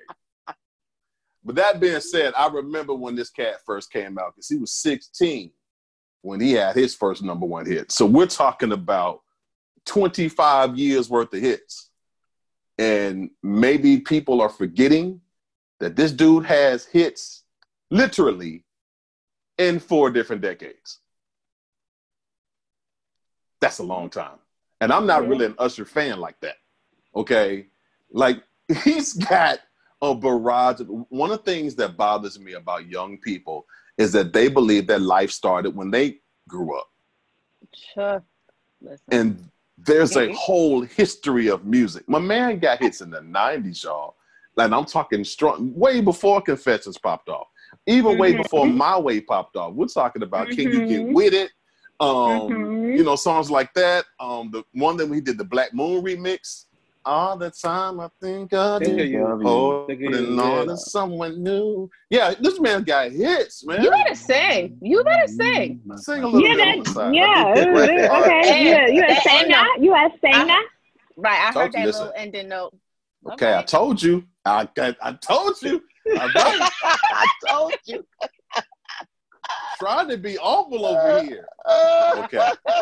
[1.44, 4.72] But that being said, I remember when this cat first came out because he was
[4.74, 5.50] 16
[6.22, 7.92] when he had his first number one hit.
[7.92, 9.20] So we're talking about
[9.86, 11.90] 25 years worth of hits.
[12.78, 15.20] And maybe people are forgetting
[15.80, 17.44] that this dude has hits
[17.90, 18.64] literally
[19.56, 21.00] in four different decades.
[23.60, 24.38] That's a long time.
[24.80, 26.56] And I'm not really an Usher fan like that.
[27.16, 27.66] Okay.
[28.12, 28.42] Like
[28.84, 29.58] he's got
[30.00, 30.80] a barrage.
[30.80, 33.66] Of, one of the things that bothers me about young people
[33.98, 36.88] is that they believe that life started when they grew up.
[37.94, 38.22] Sure.
[38.80, 39.04] Listen.
[39.10, 42.08] And there's a whole history of music.
[42.08, 44.14] My man got hits in the 90s, y'all.
[44.56, 47.48] And I'm talking strong, way before Confessions popped off.
[47.86, 48.38] Even way Mhm.
[48.38, 49.74] before My Way popped off.
[49.74, 51.12] We're talking about Can You Get Mhm.
[51.12, 51.50] With It?
[52.00, 52.96] Um, Mhm.
[52.96, 54.04] you know, songs like that.
[54.20, 56.66] Um, the one that we did the Black Moon remix.
[57.08, 59.24] All the time I think of Think you.
[59.26, 59.48] of you.
[59.48, 60.64] Holding Think of you, on yeah.
[60.72, 61.88] to someone new.
[62.10, 63.82] Yeah, this man got hits, man.
[63.82, 64.76] You better sing.
[64.82, 65.78] You better sing.
[65.86, 65.96] Mm-hmm.
[65.96, 68.40] Sing a little Yeah, bit on that, yeah, I think- it was- it- okay.
[68.58, 69.76] And- Yeah, you had and- sang that.
[69.80, 70.66] You had sang that.
[71.16, 71.40] Right.
[71.48, 72.02] I Told heard you, that listen.
[72.06, 72.76] little ending note.
[73.32, 74.24] Okay, I told you.
[74.44, 75.82] I, I, I told you.
[76.10, 76.34] All right.
[76.84, 78.04] I told you.
[79.78, 81.46] Trying to be awful over here.
[82.24, 82.50] Okay.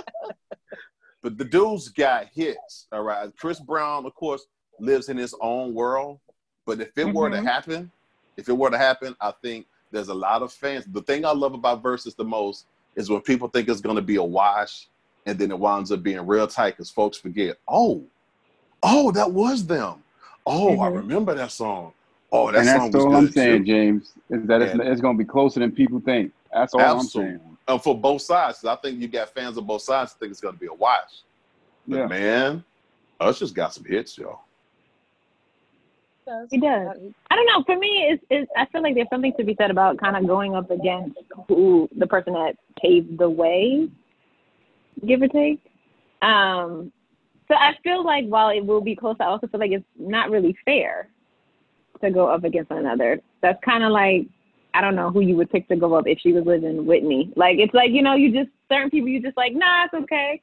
[1.26, 2.86] But the dude's got hits.
[2.92, 3.28] All right.
[3.36, 4.46] Chris Brown, of course,
[4.78, 6.20] lives in his own world.
[6.64, 7.44] But if it were to Mhm.
[7.44, 7.90] happen,
[8.36, 10.84] if it were to happen, I think there's a lot of fans.
[10.86, 14.02] The thing I love about Verzuz the most is when people think it's going to
[14.02, 14.86] be a wash
[15.26, 18.04] and then it winds up being real tight because folks forget, oh,
[18.84, 20.04] oh, that was them.
[20.46, 20.94] Oh, I Mhm.
[20.94, 21.92] remember that song.
[22.30, 23.72] Oh, that and song that's was all good I'm saying, too.
[23.72, 26.32] James, is that it's, And- it's going to be closer than people think.
[26.52, 27.55] That's all I'm saying.
[27.68, 28.60] Uh, for both sides.
[28.60, 30.66] 'cause I think you got fans of both sides who think it's going to be
[30.66, 31.22] a wash.
[31.86, 32.06] But Yeah.
[32.06, 32.64] man,
[33.18, 34.40] Usher's got some hits, y'all.
[36.50, 36.88] He does.
[37.30, 37.62] I don't know.
[37.64, 40.26] For me, it's, it's I feel like there's something to be said about kind of
[40.26, 41.16] going up against
[41.48, 43.88] who the person that paved the way,
[45.04, 45.60] give or take.
[46.22, 46.92] Um,
[47.46, 50.30] so I feel like while it will be close, I also feel like it's not
[50.30, 51.08] really fair
[52.00, 53.20] to go up against one another.
[53.40, 54.26] That's kind of like
[54.76, 57.32] I don't know who you would pick to go up if she was living Whitney.
[57.36, 60.42] Like it's like you know you just certain people you just like nah it's okay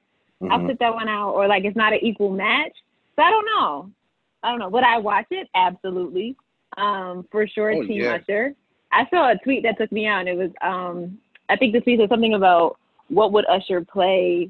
[0.51, 0.67] I'll Mhm.
[0.67, 2.73] sit that one out, or like it's not an equal match.
[3.15, 3.89] So I don't know.
[4.41, 4.67] I don't know.
[4.69, 5.47] Would I watch it?
[5.55, 6.35] Absolutely.
[6.77, 8.15] Um, for sure, Oh, Team yeah.
[8.15, 8.53] Usher.
[8.91, 11.17] I saw a tweet that took me out, and it was um,
[11.49, 14.49] I think the tweet said something about what would Usher play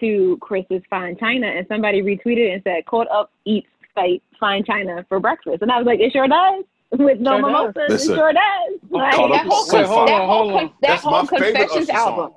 [0.00, 5.04] to Chris's Fine China, and somebody retweeted and said, "Caught up eats fight Fine China
[5.08, 7.74] for breakfast," and I was like, "It sure does." With no Sure does.
[7.74, 8.80] mimosas, Listen, it sure does.
[8.90, 10.68] Like, Caught Up that is whole, so Wait, hold that on, whole, hold on.
[10.68, 12.14] con- that whole Confessions album.
[12.30, 12.34] song.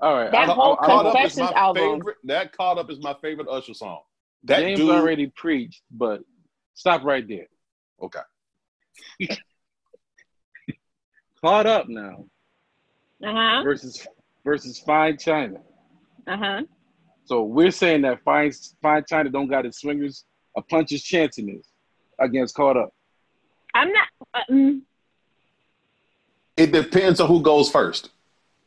[0.00, 0.30] All right.
[0.32, 1.82] That I- whole I- I- Caught Up is Confessions album.
[1.98, 2.16] favorite.
[2.24, 4.00] That Caught Up is my favorite Usher song.
[4.44, 4.90] That James dude.
[4.90, 6.20] already preached, but
[6.74, 7.46] stop right there.
[8.02, 8.20] Okay.
[11.42, 12.24] Caught up now
[13.24, 14.06] uh huh, versus
[14.44, 15.60] versus Fine China.
[16.26, 16.62] uh huh.
[17.24, 20.24] So we're saying that Fine Fine China don't got his swingers
[20.56, 21.68] a puncher's chance in this
[22.18, 22.94] against Caught Up.
[23.76, 24.08] I'm not.
[24.34, 24.80] Uh, mm,
[26.56, 28.10] It depends on who goes first.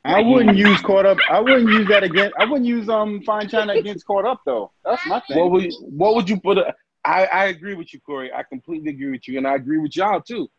[0.05, 1.18] I wouldn't use caught up.
[1.30, 2.36] I wouldn't use that against.
[2.38, 4.72] I wouldn't use um fine china against caught up though.
[4.86, 5.38] That's my thing.
[5.39, 6.57] What would what would you put?
[6.57, 8.32] A, I I agree with you, Corey.
[8.32, 10.49] I completely agree with you, and I agree with y'all too.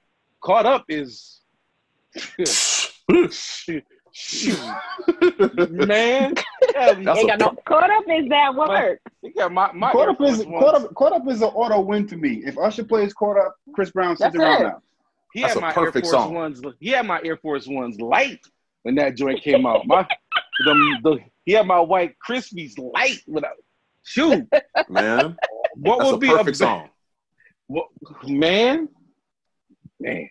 [0.42, 1.40] Caught up is
[4.12, 4.58] shoot,
[5.70, 6.34] man.
[6.72, 7.56] Yeah, That's Ain't got no.
[7.66, 8.98] Caught up is that word.
[9.22, 10.94] you got my my Caught up is caught up.
[10.94, 12.42] Caught up is an auto win to me.
[12.44, 14.82] If Usher plays caught up, Chris Brown sits around now.
[15.32, 16.34] He That's had a my Air perfect Force song.
[16.34, 16.62] Ones.
[16.80, 18.40] He had my Air Force Ones light
[18.82, 19.86] when that joint came out.
[19.86, 20.06] My
[20.64, 23.52] the, the he had my white Krispies light without.
[24.02, 24.48] Shoot,
[24.88, 25.36] man.
[25.76, 26.88] what That's a would be perfect a song.
[27.66, 27.86] What,
[28.26, 28.88] man,
[30.00, 30.28] man.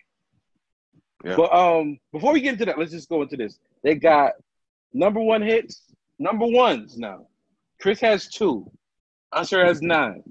[1.24, 1.36] Yeah.
[1.36, 3.59] But um, before we get into that, let's just go into this.
[3.84, 4.34] They got
[4.93, 5.84] number one hits,
[6.17, 7.28] number ones now.
[7.82, 8.70] Chris has two.
[9.32, 10.24] Usher has nine.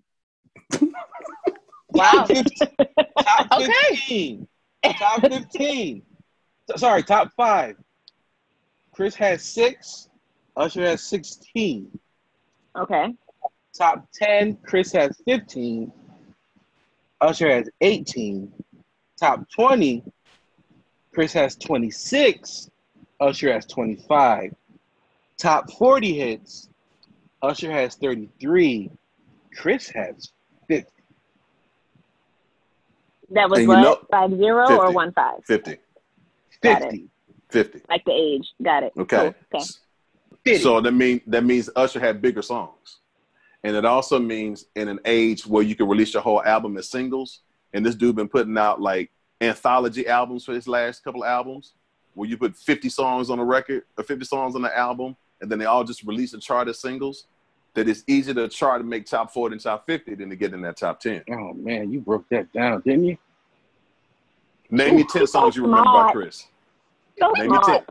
[1.91, 2.11] Wow.
[2.13, 2.69] Top 15.
[3.19, 3.73] Top Okay.
[3.91, 4.49] 15.
[4.99, 6.03] Top 15.
[6.77, 7.77] Sorry, top five.
[8.93, 10.09] Chris has six.
[10.57, 11.99] Usher has 16.
[12.77, 13.15] Okay.
[13.77, 15.93] Top 10, Chris has 15.
[17.21, 18.53] Usher has 18.
[19.19, 20.03] Top 20,
[21.19, 22.71] Chris has 26.
[23.19, 24.55] Usher has 25.
[25.37, 26.69] Top 40 hits,
[27.43, 28.89] Usher has 33.
[29.53, 30.31] Chris has
[30.69, 30.89] 50.
[33.31, 33.81] That was And you what?
[33.83, 35.45] know- five zero or one five?
[35.45, 35.79] 50.
[36.63, 37.09] 50.
[37.51, 37.81] 50.
[37.89, 38.53] Like the age.
[38.63, 38.93] Got it.
[38.97, 39.35] Okay.
[39.51, 39.61] Cool.
[39.61, 39.65] Okay.
[40.45, 40.63] 50.
[40.63, 42.99] So that mean that means Usher had bigger songs.
[43.65, 46.89] And it also means in an age where you can release your whole album as
[46.89, 47.41] singles.
[47.75, 49.11] And this dude been putting out like
[49.41, 51.75] anthology albums for his last couple of albums,
[52.15, 55.51] where you put 50 songs on a record or 50 songs on the album, and
[55.51, 57.27] then they all just release and chart as singles.
[57.75, 60.53] That it's easier to chart and make top 40 and top 50 than to get
[60.53, 61.23] in that top 10.
[61.31, 63.19] oh, man, you broke that down, didn't you?
[64.71, 66.13] Name me 10 songs you remember by.
[66.13, 66.47] Chris.
[67.19, 67.83] So Name me 10.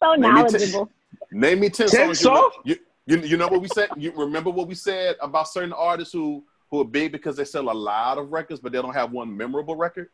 [0.00, 0.34] So Name me 10.
[0.34, 0.90] knowledgeable.
[1.32, 2.20] Name me 10, 10 songs.
[2.20, 2.54] Songs?
[2.64, 2.76] you,
[3.06, 3.88] you, you know what we said?
[3.96, 7.70] You remember what we said about certain artists who, who are big because they sell
[7.70, 10.10] a lot of records, but they don't have one memorable record?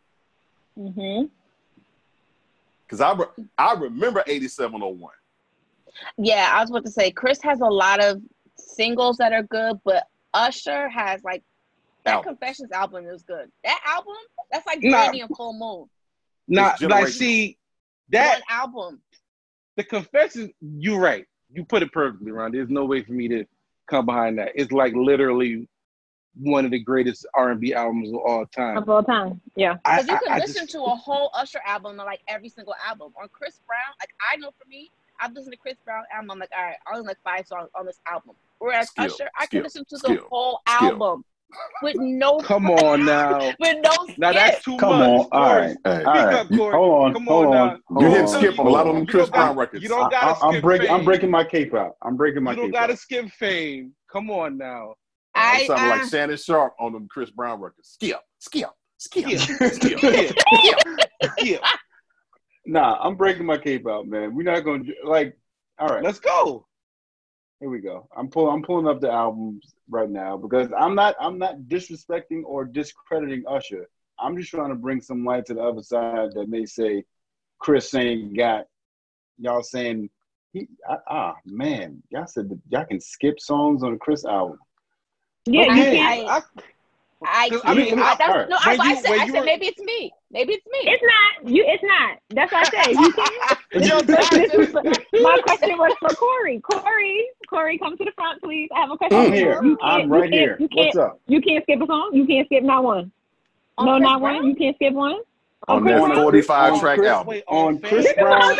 [0.79, 1.27] Mm-hmm.
[2.87, 5.12] Because I, re- I remember 8701.
[6.18, 8.20] Yeah, I was about to say Chris has a lot of
[8.57, 11.43] singles that are good, but Usher has like
[12.05, 12.27] that Albums.
[12.39, 13.51] Confessions album is good.
[13.64, 14.14] That album,
[14.51, 14.91] that's like Nah.
[15.05, 15.89] Brandy and Full Moon.
[16.49, 17.11] Not It's like generational.
[17.11, 17.59] see
[18.11, 19.01] that One album.
[19.77, 20.53] the confession.
[20.61, 21.25] You're right.
[21.53, 22.53] You put it perfectly, Ron.
[22.53, 23.45] There's no way for me to
[23.89, 24.53] come behind that.
[24.55, 25.68] It's like literally
[26.37, 28.76] one of the greatest R&B albums of all time.
[28.76, 29.41] Of all time.
[29.57, 29.76] Yeah.
[29.85, 32.49] I, Because you can I listen just- to a whole Usher album on like every
[32.49, 33.12] single album.
[33.20, 36.32] On Chris Brown, like I know for me, I've listened to Chris Brown album.
[36.32, 38.35] I'm like, all right, I only like five songs on this album.
[38.59, 40.89] Whereas Skill, Usher, I skill, can listen to the skill, whole skill.
[40.91, 41.24] album
[41.82, 43.53] with no Come on now.
[43.61, 44.18] with no Skip.
[44.18, 45.09] Now that's too Come much.
[45.09, 45.61] on, all Corey.
[45.61, 46.35] right, Hey, all right.
[46.35, 46.72] up, Corey.
[46.76, 47.80] Hold on, Come hold on on.
[47.89, 49.82] hold you on, hit skip on a lot of them Chris Brown records.
[49.85, 50.91] you don't I, gotta I, am skip breaking.
[50.91, 51.93] I'm breaking my cape out.
[52.03, 52.99] I'm breaking my You don't cape gotta out.
[52.99, 53.93] skip fame.
[54.11, 54.95] Come on now.
[55.35, 57.97] I, I'm sounding like Shannon Sharpe on them Chris Brown records.
[57.99, 59.39] Skip, skip, skip, Yeah.
[59.39, 60.37] skip.
[60.64, 61.28] Yeah.
[61.41, 61.59] Yeah.
[62.66, 64.35] Nah, I'm breaking my cape out, man.
[64.35, 65.37] We're not gonna like.
[65.78, 66.66] All right, Let's go.
[67.61, 68.09] here we go.
[68.16, 68.55] I'm pulling.
[68.55, 71.14] I'm pulling up the albums right now because I'm not.
[71.20, 73.89] I'm not disrespecting or discrediting Usher.
[74.18, 77.05] I'm just trying to bring some light to the other side that may say
[77.59, 78.66] Chris ain't got
[79.39, 80.09] y'all saying
[80.53, 84.59] he ah, ah man y'all said that y'all can skip songs on a Chris album.
[85.47, 86.29] Yeah, you can't.
[86.29, 86.43] I,
[87.27, 89.45] I, Cause, I, I mean, I, that's, no, I, When I said, I said were-
[89.47, 90.13] maybe it's me.
[90.31, 90.91] Maybe it's me.
[90.91, 91.51] It's not.
[91.51, 91.65] You.
[91.67, 92.19] It's not.
[92.31, 92.91] That's what I say.
[92.93, 93.87] You can't.
[93.87, 94.75] Yo, This is-
[95.23, 96.61] my question was for Corey.
[96.61, 98.69] Corey, Corey, come to the front, please.
[98.77, 99.19] I have a question.
[99.19, 99.41] I'm for you.
[99.41, 99.63] here.
[99.65, 100.57] You I'm can't- right you can't- here.
[100.61, 101.21] You can't, What's up?
[101.27, 102.11] you can't skip a song.
[102.13, 103.11] You can't skip not one.
[103.79, 104.35] On no, Chris not Brown?
[104.37, 104.47] one.
[104.49, 105.17] You can't skip one.
[105.69, 107.27] on Chris that 45 On track Chris- album.
[107.29, 108.57] wait, on on Chris Chris Brown.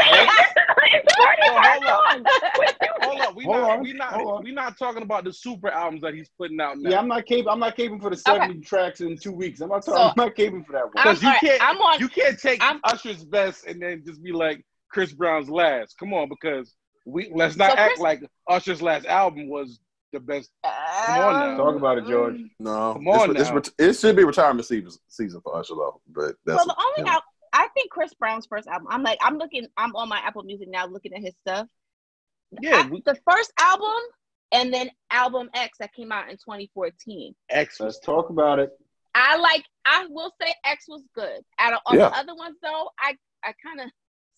[1.26, 2.10] It's forty-five hold on.
[2.12, 2.26] songs.
[2.56, 5.24] What you- Hold up, we Hold not on, we not hold we not talking about
[5.24, 6.90] the super albums that he's putting out now.
[6.90, 7.46] Yeah, I'm not caping.
[7.50, 9.60] I'm not caping for the 70 tracks in two weeks.
[9.60, 9.94] I'm not talking.
[10.00, 10.92] So- I'm not caping for that one.
[10.94, 12.00] Because you can't- I'm on.
[12.00, 15.98] you can't take I'm- Usher's best and then just be like Chris Brown's last.
[15.98, 16.74] Come on, because
[17.06, 19.80] we let's not So act Chris- like Usher's last album was
[20.12, 20.50] the best.
[20.64, 21.62] Come on now.
[21.64, 22.36] Talk about it, George.
[22.60, 23.54] No, Come on it's, it's now.
[23.56, 26.00] ret- it should be retirement season, season for Usher though.
[26.08, 27.10] But that's Well, the only you know.
[27.12, 27.22] al-
[27.55, 28.88] I think Chris Brown's first album.
[28.90, 29.66] I'm like, I'm looking.
[29.76, 31.66] I'm on my Apple Music now, looking at his stuff.
[32.61, 34.02] Yeah, I- we, the first album,
[34.52, 37.34] and then album X that came out in 2014.
[37.50, 38.70] X Let's talk about it.
[39.14, 39.64] I like.
[39.86, 41.42] I will say X was good.
[41.59, 42.09] Out of all Yeah.
[42.09, 43.86] the other ones, though, I I kind of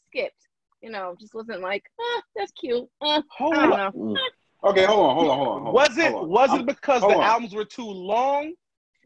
[0.09, 0.35] skipped.
[0.83, 2.87] You know, just wasn't like, eh, that's cute.
[3.03, 3.95] Eh, hold I don't up.
[3.95, 4.15] know.
[4.15, 4.17] Mm.
[4.71, 5.63] Okay, hold on, hold on, hold on.
[5.63, 6.29] hold Was on, it hold on.
[6.31, 8.53] was I'm- it because hold the albums were too long?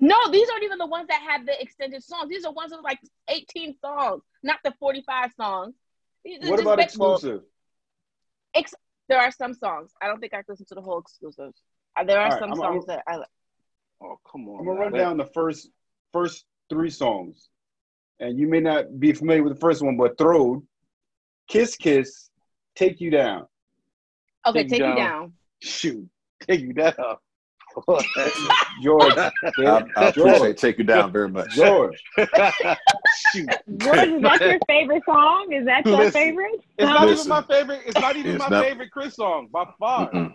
[0.00, 2.28] No, these aren't even the ones that have the extended songs.
[2.30, 2.98] These are ones that are like
[3.28, 5.74] 18 songs, not the 45 songs.
[6.24, 7.44] These What about bit- well, exclusive?
[9.08, 9.92] there are some songs.
[10.00, 11.60] I don't think I can listen to the whole exclusives.
[11.96, 13.28] Uh, There are All right, some I'm- songs I'm- that I like.
[14.02, 14.60] Oh come on!
[14.60, 14.82] I'm gonna now.
[14.84, 15.68] run down the first
[16.12, 17.50] first three songs,
[18.18, 20.66] and you may not be familiar with the first one, but Throwed,
[21.48, 22.30] Kiss Kiss,
[22.74, 23.46] Take You Down.
[24.46, 24.96] Okay, Take take you you down.
[24.96, 25.32] down.
[25.60, 26.08] Shoot,
[26.40, 26.94] take you down.
[28.82, 29.30] George, I,
[29.96, 31.50] I appreciate take you down very much.
[31.54, 33.48] George, Shoot.
[33.78, 35.52] George, is that your favorite song?
[35.52, 36.12] Is that your Listen.
[36.12, 36.60] favorite?
[36.78, 37.18] It's not Listen.
[37.18, 37.80] even my favorite.
[37.86, 40.10] It's not even It's my not- favorite Chris song by far.
[40.10, 40.34] Mm-mm.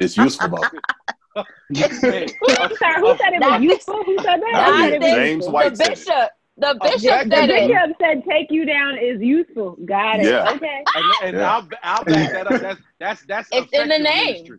[0.00, 1.44] It's useful though.
[1.74, 4.02] Hey, Who, sorry, who said it was That- useful?
[4.04, 4.52] Who said that?
[4.52, 5.48] Nah, Who said yeah, it was James?
[5.48, 5.90] White the said it.
[5.98, 6.30] bishop.
[6.56, 7.68] The Oh, bishop Jack- The said it.
[7.68, 9.76] bishop said take you down is useful.
[9.84, 10.24] Got it.
[10.26, 10.50] Yeah.
[10.52, 10.84] Okay.
[10.94, 11.52] and, and Yeah.
[11.56, 12.60] I'll, I'll back that up.
[12.62, 14.26] That's that's that's It's in the name.
[14.32, 14.58] ministry.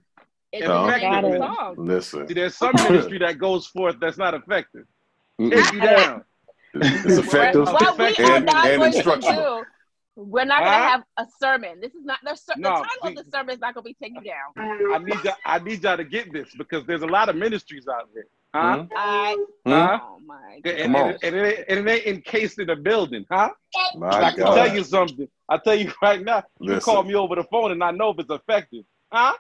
[0.52, 0.86] It's Oh.
[0.88, 1.76] the the song.
[1.78, 4.86] Listen, See, there's some ministry that goes forth that's not effective.
[5.39, 6.24] Take you down.
[6.74, 9.60] it's effective What we are and- not and going to instructional.
[9.60, 9.66] do,
[10.16, 10.89] we're not going to Huh?
[10.89, 11.80] have a sermon.
[11.82, 13.84] This is not the, ser- No, the title we- of the sermon is not going
[13.84, 17.02] to be taken Down." I need y'all, I need y'all to get this because there's
[17.04, 18.26] a lot of ministries out there.
[18.56, 18.78] Huh?
[18.84, 18.89] Mhm.
[18.95, 19.38] I,
[19.68, 20.00] Huh?
[20.02, 23.26] oh my And, Come and, and, and it, and it ain't encased in a building,
[23.30, 23.50] huh?
[23.95, 24.56] My I can God.
[24.56, 25.28] tell you something.
[25.50, 28.20] I tell you right now, you call me over the phone and I know if
[28.20, 28.86] it's effective.
[29.12, 29.34] Huh?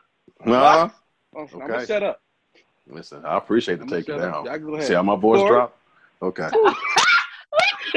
[0.45, 0.89] Nah,
[1.35, 1.67] Oh, I'm Okay.
[1.67, 2.21] gonna shut up.
[2.87, 4.59] listen, I appreciate the I'm take you shut down.
[4.61, 4.79] Go.
[4.81, 5.49] See how my voice Lord.
[5.51, 5.77] dropped?
[6.21, 6.49] Okay.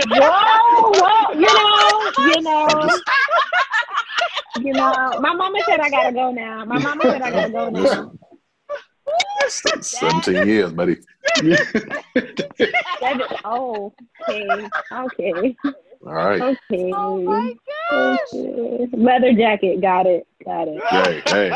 [0.08, 3.02] Whoa, whoa, you know, you know, just-
[4.60, 5.18] you know.
[5.20, 6.64] My mama said I gotta go now.
[6.64, 7.80] My mama said I gotta go now.
[7.80, 8.18] Listen.
[9.48, 10.98] Se- 17 years, buddy.
[13.00, 15.56] Seven, oh, okay, okay,
[16.06, 16.40] All right.
[16.42, 17.54] okay, Oh my
[17.90, 18.18] gosh!
[18.32, 18.88] okay.
[18.92, 21.50] Leather jacket, got it, got it, Hey, hey,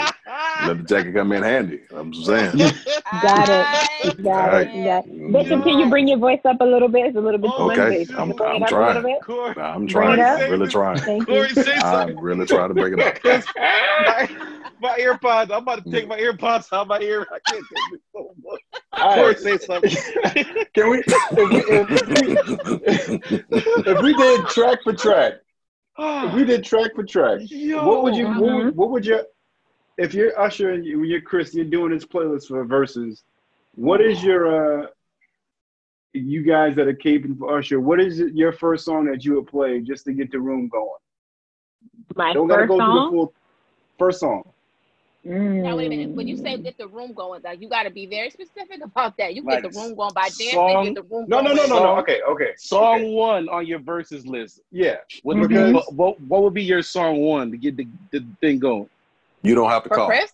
[0.66, 1.80] let the jacket come in handy.
[1.94, 2.56] I'm just saying.
[3.22, 4.68] got it, got Alright.
[4.68, 5.32] it, got it.
[5.32, 7.06] Bishop, can you bring your voice up a little bit?
[7.06, 8.04] It's a little bit too Okay, low.
[8.04, 9.02] Can I'm- I'm it up a trying.
[9.02, 9.20] little?
[9.20, 10.20] Corey, I'm trying.
[10.20, 10.98] I'm really trying.
[10.98, 11.34] Thank you.
[11.34, 12.16] Corey, say something.
[12.18, 13.44] I'm really trying to bring it up.
[14.06, 14.28] my,
[14.80, 15.50] my AirPods.
[15.50, 17.26] I'm about to take my AirPods out of my ear.
[17.32, 18.60] I can't take this so much.
[18.92, 19.90] All Corey, say something.
[20.74, 23.52] Can we if, we, if, we,
[23.90, 25.34] if we did track for track,
[25.98, 27.86] if we did track for track, Yo.
[27.86, 29.24] what would you what, would, what would your
[29.96, 33.22] if you're Usher and you, you're Chris, you're doing this playlist for Verzuz.
[33.74, 34.86] What is your uh
[36.12, 37.80] you guys that are caping for Usher?
[37.80, 40.88] What is your first song that you would play just to get the room going?
[42.16, 43.10] My Don't gotta first go through the song.
[43.10, 43.34] full
[43.98, 44.42] first song.
[45.24, 46.10] Now wait a minute.
[46.10, 46.62] When you say Mm.
[46.64, 49.34] get the room going, like you got to be very specific about that.
[49.34, 50.50] You Like get the room going by dancing.
[50.50, 51.96] song- Get the room No, no, going no, with- no, no.
[52.00, 52.50] Okay, okay.
[52.56, 53.10] Song Okay.
[53.14, 54.60] one on your Verzuz list.
[54.70, 54.96] Yeah.
[55.22, 58.22] What, would be, what, what, what would be your song one to get the, the
[58.40, 58.88] thing going?
[59.42, 60.06] You don't have to For call.
[60.08, 60.30] Chris?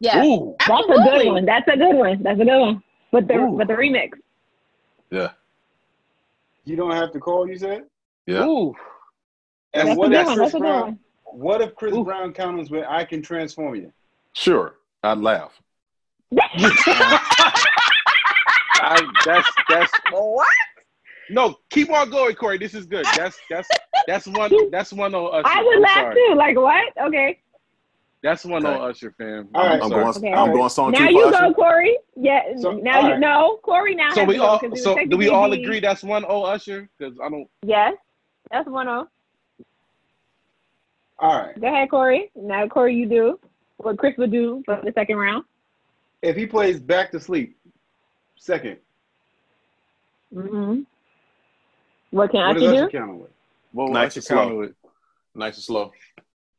[0.00, 0.56] Yeah, Ooh.
[0.66, 1.44] That's a good one.
[1.44, 2.22] That's a good one.
[2.22, 2.82] That's a good one.
[3.12, 3.56] But the Ooh.
[3.58, 4.12] but the remix.
[5.10, 5.32] Yeah.
[6.64, 7.84] You don't have to call, you said?
[8.26, 8.46] Yeah.
[8.46, 8.74] Ooh.
[9.74, 10.36] And That's a good if one.
[10.36, 10.98] Chris That's a good one.
[11.32, 12.04] What if Chris Ooh.
[12.04, 13.92] Brown counters with I can transform you?
[14.34, 14.76] Sure.
[15.02, 15.52] I'd laugh.
[18.82, 20.46] I, that's that's What?
[21.30, 21.56] no.
[21.70, 22.58] Keep on going, Corey.
[22.58, 23.06] This is good.
[23.16, 23.68] That's that's
[24.06, 24.52] that's one.
[24.70, 25.48] That's one on Usher.
[25.48, 26.14] I would I'm laugh sorry.
[26.14, 26.34] too.
[26.36, 26.92] Like what?
[27.06, 27.40] Okay.
[28.22, 28.74] That's one Okay.
[28.78, 29.48] on Usher, fam.
[29.54, 29.82] All I'm right.
[29.82, 30.02] I'm sorry.
[30.04, 30.16] going.
[30.16, 30.32] Okay.
[30.32, 31.54] I'm going song now two you for go, Usher.
[31.54, 31.98] Corey.
[32.16, 32.42] Yeah.
[32.58, 34.10] So, now all you know Corey now.
[34.12, 34.58] So we to go, all.
[34.58, 36.88] 'cause it would So do we technically all agree that's one O Usher?
[36.98, 37.48] Because I don't.
[37.64, 37.94] Yes.
[38.50, 39.08] That's one of.
[41.20, 41.60] All right.
[41.60, 42.30] Go ahead, Corey.
[42.34, 43.38] Now Corey, you do
[43.76, 45.44] what Chris would do for the second round.
[46.22, 47.56] If he plays back to sleep,
[48.36, 48.78] second,
[50.34, 50.82] Mm-hmm.
[52.10, 52.98] What can what I does Usher do?
[52.98, 53.30] counter with?
[53.72, 54.58] What Nice and slow.
[54.58, 54.72] with?
[55.34, 55.92] Nice and slow.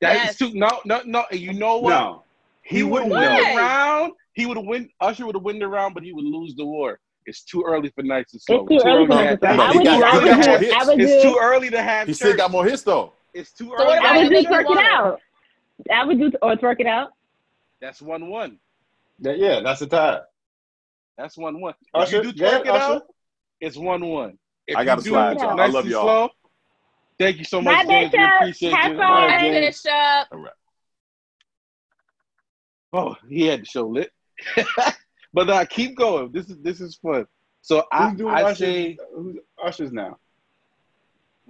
[0.01, 0.31] That Yes.
[0.31, 0.51] is too.
[0.53, 1.23] No, no, no.
[1.31, 1.89] You know what?
[1.91, 2.23] No.
[2.63, 4.13] He would wouldn't win the round.
[4.33, 4.89] He would win.
[4.99, 6.99] Usher would have win the round, but he would lose the war.
[7.25, 8.67] It's too early for nights and slow.
[8.69, 9.65] It's too early for to nice have- and slow.
[9.65, 10.03] I would got- do.
[10.05, 10.71] I would do.
[10.73, 11.29] I would It's do.
[11.29, 12.07] too early to have.
[12.07, 13.13] He still got more hits though.
[13.33, 13.85] It's too So early.
[13.85, 15.19] what to about I have would do Make It twerk it out.
[15.91, 17.09] I would do or twerk it out.
[17.79, 18.59] That's one one.
[19.19, 20.19] That- yeah, that's a tie.
[21.17, 21.73] That's one one.
[21.93, 22.93] If Usher, you do go ahead, twerk it Usher.
[22.93, 23.03] out,
[23.59, 24.37] it's one one.
[24.67, 25.59] If I gotta slide, y'all.
[25.59, 26.03] I love y'all.
[26.03, 26.29] Slow,
[27.19, 28.13] thank you so much, Bye, James.
[28.13, 28.97] We appreciate Have you.
[28.97, 29.05] fun.
[29.11, 29.81] All right, Hey, James.
[29.81, 30.27] Bishop.
[30.31, 30.53] All right.
[32.93, 34.11] Oh, he had the show lit.
[35.33, 36.31] but uh, keep going.
[36.31, 37.25] This is this is fun.
[37.61, 40.17] So I, Who's doing I Usher's, say, who's Usher's now?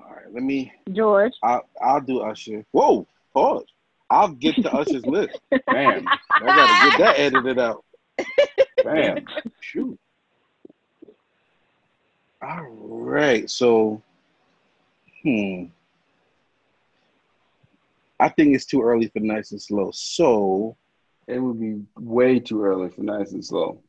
[0.06, 0.34] All right.
[0.34, 0.72] Let me.
[0.91, 1.34] George.
[1.43, 2.66] I'll, I'll do Usher.
[2.72, 3.66] Whoa, pause.
[4.10, 5.39] I'll get to Usher's list.
[5.68, 6.06] Bam.
[6.08, 7.86] I gotta get that edited out.
[8.84, 9.26] Bam.
[9.62, 9.97] Shoot.
[12.41, 13.49] All right.
[13.49, 14.02] So,
[15.24, 15.66] hmm.
[18.20, 19.91] I think it's too early for nice and slow.
[19.91, 20.76] So,
[21.28, 23.82] It would be way too early for nice and slow.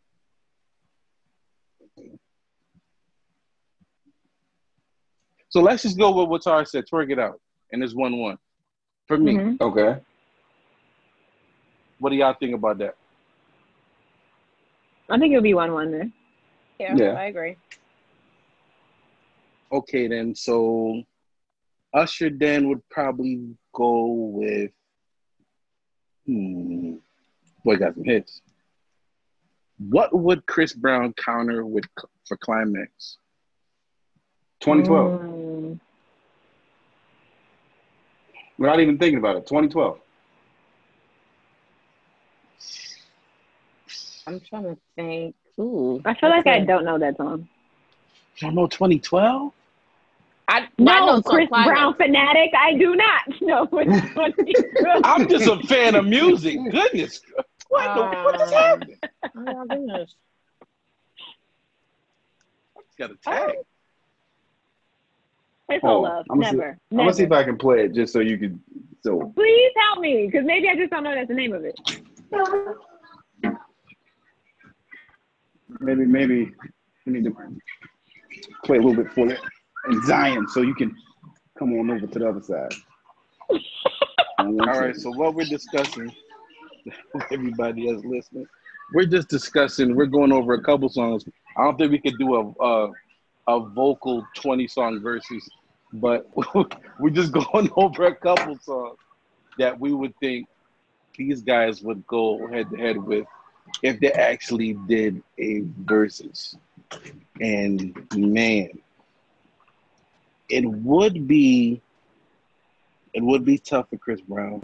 [5.52, 6.84] So let's just go with what Tara said.
[6.90, 7.38] Twerk it out,
[7.72, 8.38] and it's one one.
[9.06, 9.60] For me, Mhm.
[9.60, 10.00] Okay.
[11.98, 12.96] what do y'all think about that?
[15.10, 16.12] I think it'll be one one then.
[16.78, 17.12] Yeah, Yeah.
[17.12, 17.56] I agree.
[19.70, 20.34] Okay, then.
[20.34, 21.02] So
[21.92, 24.72] Usher then would probably go with.
[26.24, 26.96] Hmm.
[27.62, 28.40] Boy, got some hits.
[29.78, 31.84] What would Chris Brown counter with
[32.26, 33.18] for climax?
[34.62, 35.20] 2012.
[35.20, 35.80] Mm.
[38.58, 39.46] Without even thinking about it.
[39.46, 39.98] 2012.
[44.26, 45.34] I'm trying to think.
[45.58, 46.00] Ooh.
[46.04, 47.48] I feel like I don't know that song.
[48.38, 49.52] Y'all know 2012?
[50.48, 51.68] I, I No, know Chris Climax.
[51.68, 52.50] Brown fanatic.
[52.56, 54.32] I do not know which one.
[54.46, 55.00] he was.
[55.04, 56.58] I'm just a fan of music.
[56.70, 57.20] Goodness.
[57.68, 58.98] What, the, what is Um, happening?
[59.36, 60.14] Oh my goodness.
[62.98, 63.54] Got a tag.
[65.74, 66.26] It's Hold all love.
[66.30, 66.78] I'm gonna see- Never.
[66.92, 68.58] I'm gonna see if I can play it just so you could.
[69.02, 71.78] So Please help me, because maybe I just don't know that's the name of it.
[75.80, 76.52] maybe maybe
[77.06, 77.34] we need to
[78.64, 79.40] play a little bit for it
[79.90, 80.94] in Zion so you can
[81.58, 82.72] come on over to the other side.
[84.38, 86.12] All right, so what we're discussing,
[87.30, 88.46] everybody that's listening,
[88.94, 89.94] we're just discussing.
[89.94, 91.24] We're going over a couple songs.
[91.56, 92.90] I don't think we could do a a,
[93.48, 95.42] a vocal twenty song Verzuz,
[95.92, 96.26] but
[96.98, 98.98] we're just going over a couple songs
[99.58, 100.46] that we would think
[101.16, 103.26] these guys would go head to head with
[103.82, 106.56] if they actually did a Verzuz.
[107.40, 108.68] And man,
[110.48, 111.80] it would be
[113.14, 114.62] it would be tough for Chris Brown.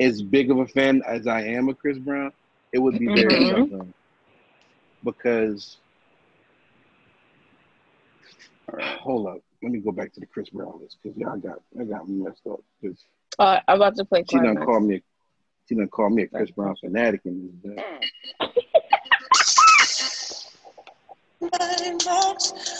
[0.00, 2.32] As big of a fan as I am of Chris Brown,
[2.72, 3.48] it would be very Mhm.
[3.48, 3.94] tough for him.
[5.04, 5.78] Because
[9.00, 9.40] hold up.
[9.62, 12.22] Let me go back to the Chris Brown list because y'all got I got me
[12.24, 12.60] messed up.
[12.82, 13.04] 'Cause
[13.38, 14.64] Uh, I'm about to play she done Climax.
[14.64, 15.02] called me a
[15.68, 17.84] she done called me a Chris Brown fanatic in this day.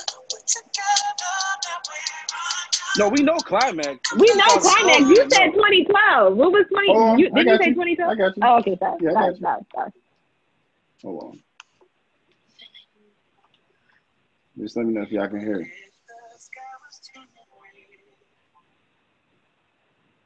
[2.98, 3.98] No, we know climax.
[4.18, 5.08] We know climax.
[5.08, 6.36] You said 2012.
[6.36, 6.88] What was 20?
[6.88, 8.10] Hold on, you, did you say 2012?
[8.10, 8.42] I got you.
[8.44, 8.76] Oh, okay.
[8.78, 8.96] Sorry.
[9.00, 9.90] Yeah, I sorry, sorry, sorry.
[11.02, 11.42] Hold on.
[14.58, 15.68] Just let me know if y'all can hear it.
[15.68, 15.70] Hold on.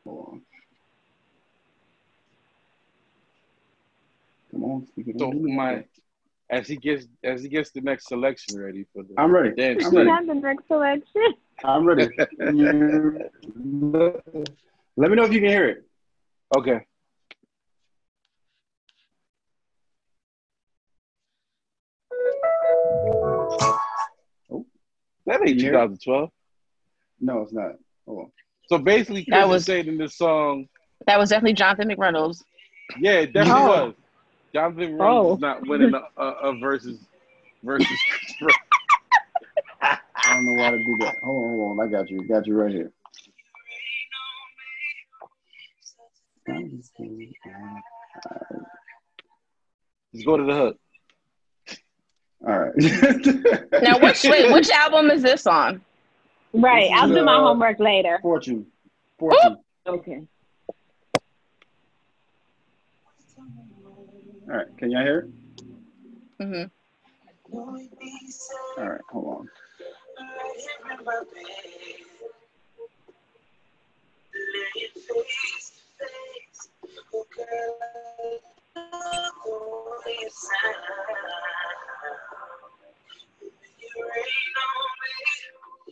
[0.05, 0.43] Come
[4.65, 5.85] on, speak it So my
[6.51, 9.55] as he gets as he gets the next selection ready for the I'm ready.
[9.55, 9.85] dance.
[9.85, 10.11] I'm ready.
[10.11, 11.35] have the next selection.
[11.65, 12.09] I'm ready.
[14.97, 15.85] Let me know if you can hear it.
[16.57, 16.81] Okay.
[24.51, 24.67] Oh.
[25.27, 26.31] That ain't 2012.
[27.21, 27.73] No, it's not.
[28.07, 28.33] Hold on.
[28.69, 30.69] So basically, Chris That was was- saying in this song,
[31.07, 32.43] That was definitely Jonathan McReynolds.
[32.99, 33.87] yeah, it definitely Oh.
[33.87, 33.95] was.
[34.55, 35.35] Jonathan Oh.
[35.35, 36.99] Is not winning a, a, a versus
[37.63, 37.87] versus.
[39.83, 39.99] I
[40.35, 41.17] don't know why to do that.
[41.25, 41.87] Hold on, hold on.
[41.87, 42.27] I got you.
[42.27, 42.91] Got you right here.
[50.13, 50.77] Let's go to the hook.
[52.47, 52.73] All right.
[53.83, 55.81] Now, which wait, which album is this on?
[56.55, 56.85] Right.
[56.85, 58.21] Is, I'll do my uh, homework later.
[58.23, 58.67] Fortune.
[59.19, 59.59] Fortune.
[59.87, 60.23] Okay.
[64.49, 64.67] All right.
[64.79, 65.31] Can y'all hear it?
[66.41, 66.65] hmm
[68.79, 69.01] All right.
[69.11, 69.49] Hold on.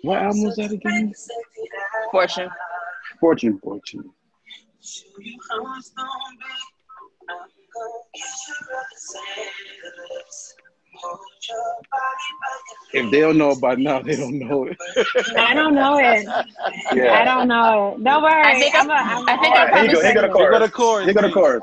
[0.02, 1.12] What album was that again?
[2.10, 2.50] Fortune.
[3.20, 3.58] Fortune.
[3.60, 4.10] Fortune.
[12.92, 14.76] If they don't know by now, they don't know it.
[15.36, 16.26] I don't know it.
[16.28, 18.04] I don't know it.
[18.04, 18.42] Don't worry.
[18.44, 20.00] I think I'm a, I- I'm I think a- I All right, here you go.
[20.02, 20.70] Here you go the Here go the chorus.
[20.70, 21.04] chorus.
[21.06, 21.62] Here you go the chorus.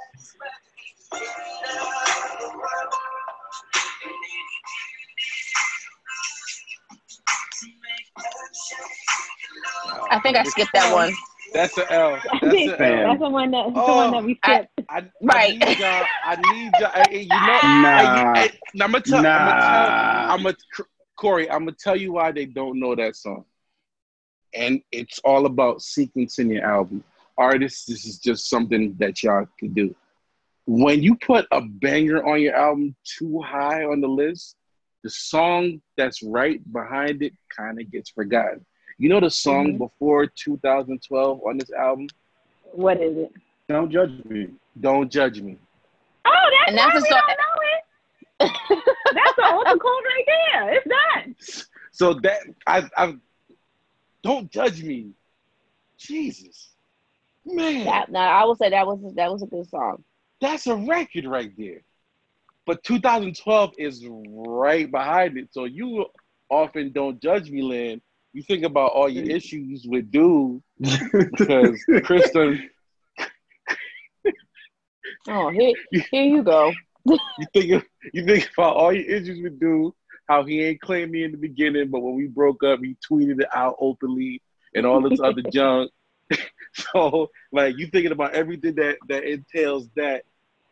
[10.11, 11.15] I think I skipped that one.
[11.53, 12.21] That's an L.
[12.43, 13.07] That's an L.
[13.07, 14.81] that's the one that that's the Oh, one that we oh, skipped.
[14.89, 15.49] I, Right.
[15.49, 16.05] I need y'all.
[16.23, 16.91] I need y'all.
[16.93, 18.35] Hey, you know, Nah.
[18.35, 19.19] hey, hey, I'm gonna tell.
[19.19, 19.59] I'm gonna Nah.
[19.59, 20.33] tell.
[20.33, 20.57] I'm gonna
[21.15, 21.49] Corey.
[21.49, 23.45] I'm gonna tell you why they don't know that song.
[24.53, 27.03] And it's all about sequencing your album.
[27.37, 29.95] Artists, this is just something that y'all can do.
[30.65, 34.55] When you put a banger on your album too high on the list,
[35.03, 38.65] the song that's right behind it kind of gets forgotten.
[38.97, 39.77] You know the song Mhm.
[39.77, 42.07] before 2012 on this album?
[42.71, 43.33] What is it?
[43.67, 44.49] Don't judge me.
[44.79, 45.57] Don't judge me.
[46.25, 47.83] Oh, that's, And that's why a we song- don't know it.
[49.13, 50.73] that's the ultra code right there.
[50.73, 51.35] It's done.
[51.91, 53.15] So that I I
[54.21, 55.11] don't judge me.
[55.97, 56.69] Jesus.
[57.45, 60.03] Man, That, now I will say that was that was a good song.
[60.41, 61.81] that's a record right there.
[62.69, 65.47] But 2012 is right behind it.
[65.49, 66.05] So you
[66.51, 67.99] often don't judge me, Lynn.
[68.31, 72.69] You think about all your issues with dude because Kristen,
[75.27, 75.73] Oh, here,
[76.11, 76.71] here you go.
[77.05, 77.17] you
[77.55, 79.91] think you think about all your issues with dude,
[80.27, 83.41] how he ain't claimed me in the beginning, but when we broke up, he tweeted
[83.41, 84.43] it out openly
[84.75, 85.89] and all this other junk.
[86.75, 90.21] so like you thinking about everything that that entails that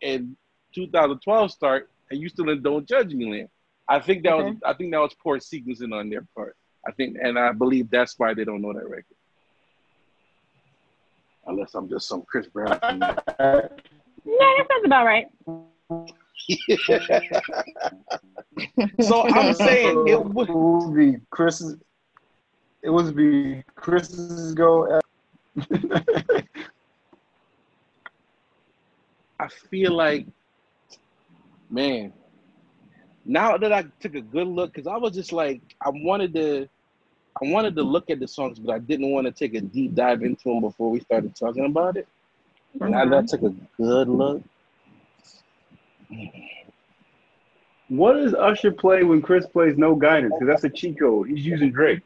[0.04, 0.38] and
[0.78, 3.50] 2012 start and you still in don't judge me Lynn.
[3.90, 6.56] I think that was I think that was poor sequencing on their part.
[6.88, 9.06] I think and I believe that's why they don't know that record.
[11.48, 12.80] Unless I'm just some Chris Brown.
[12.80, 13.70] fan.
[14.30, 15.28] Yeah, that sounds about right.
[19.02, 21.78] so I'm saying it would It would be Chris's.
[22.84, 25.00] It would be Chris's go.
[29.40, 30.28] I feel like,
[31.70, 32.14] man,
[33.26, 36.68] now that I took a good look, because I was just like, I wanted to,
[37.42, 39.96] I wanted to look at the songs, but I didn't want to take a deep
[39.96, 42.08] dive into them before we started talking about it.
[42.80, 44.44] And now that I took a good look,
[47.90, 50.34] What does Usher play when Chris plays no guidance?
[50.38, 51.30] Because that's a cheat code.
[51.30, 52.02] He's using Drake.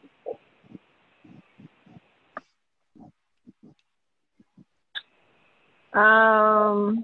[5.94, 7.04] Um,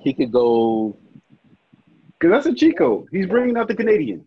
[0.00, 0.96] he could go.
[2.18, 3.06] Because that's a Chico.
[3.10, 4.24] He's bringing out the Canadian.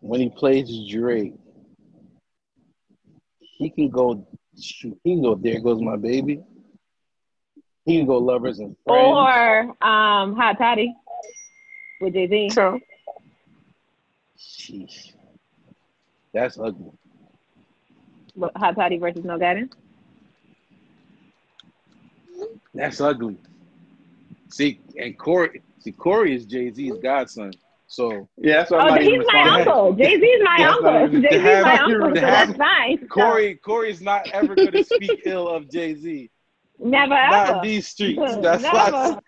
[0.00, 1.34] when he plays Drake,
[3.40, 4.26] he can go.
[4.60, 5.34] shoot, He can go.
[5.34, 6.40] There goes my baby.
[7.84, 9.16] He can go lovers and friends.
[9.16, 10.92] or um, Hot Tottie
[12.00, 12.48] with Jay Z.
[12.50, 12.80] True.
[14.38, 15.14] Sheesh.
[16.32, 16.92] That's ugly.
[18.56, 19.74] Hot Tottie versus No Guidance.
[22.74, 23.36] That's ugly.
[24.50, 27.52] See, and Corey, see, Corey is Jay Z's godson.
[27.86, 29.92] So Yeah, that's why I'm Oh, not he's even my uncle.
[29.94, 31.20] Jay Z's my uncle.
[31.20, 33.08] Jay Z's have- my uncle, so that's fine.
[33.08, 36.30] Corey, Corey's not ever going to speak ill of Jay Z.
[36.78, 37.60] Never Not in ever.
[37.66, 38.36] these streets.
[38.40, 38.90] That's why.
[38.90, 39.20] Never.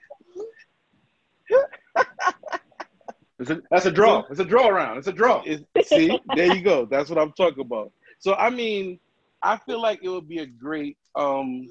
[3.40, 4.22] It's a, that's a draw.
[4.30, 4.98] It's a draw round.
[4.98, 5.42] It's a draw.
[5.46, 6.84] It's, see, there you go.
[6.84, 7.90] That's what I'm talking about.
[8.18, 9.00] So I mean,
[9.42, 10.96] I feel like it would be a great.
[11.14, 11.68] um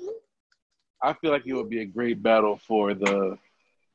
[1.01, 3.37] I feel like it would be a great battle for the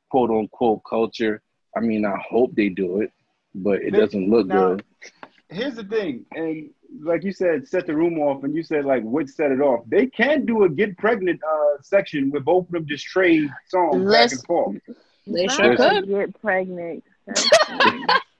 [0.09, 1.41] quote unquote culture.
[1.75, 3.11] I mean, I hope they do it,
[3.53, 4.83] but it doesn't look Now- good.
[5.49, 9.03] Here's the thing, and like you said, set the room off, and you said like
[9.03, 9.83] which set it off.
[9.87, 14.11] They can do a get pregnant uh, section with both of them just trade songs
[14.11, 14.77] back and forth.
[15.27, 15.89] They Not sure Listen.
[15.91, 16.07] could.
[16.09, 17.03] Get pregnant.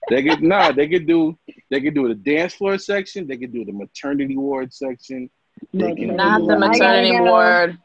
[0.10, 1.36] They could nah, they could do
[1.72, 5.30] they could do the dance floor section, they could do the maternity ward section,
[5.74, 7.24] they can Not do the maternity go.
[7.24, 7.78] ward.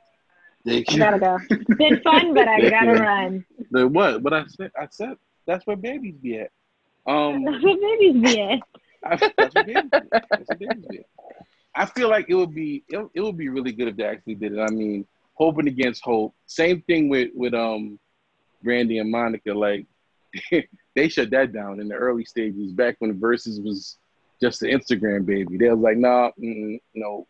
[0.65, 1.39] They I gotta go.
[1.51, 3.45] It's been fun, but I gotta run.
[3.71, 4.23] the what?
[4.23, 6.51] But I said I said that's where babies be at.
[7.07, 8.61] Um That's what babies be at.
[9.05, 10.09] I, that's what babies do.
[10.13, 11.03] That's what babies do.
[11.75, 14.35] I feel like it would be it, it would be really good if they actually
[14.35, 14.61] did it.
[14.61, 16.35] I mean, hoping against hope.
[16.47, 17.99] Same thing with with um
[18.63, 19.55] Brandy and Monica.
[19.55, 19.87] Like
[20.95, 23.97] they shut that down in the early stages back when Verzuz was
[24.41, 25.57] just the Instagram baby.
[25.57, 27.27] They was like, nah, no,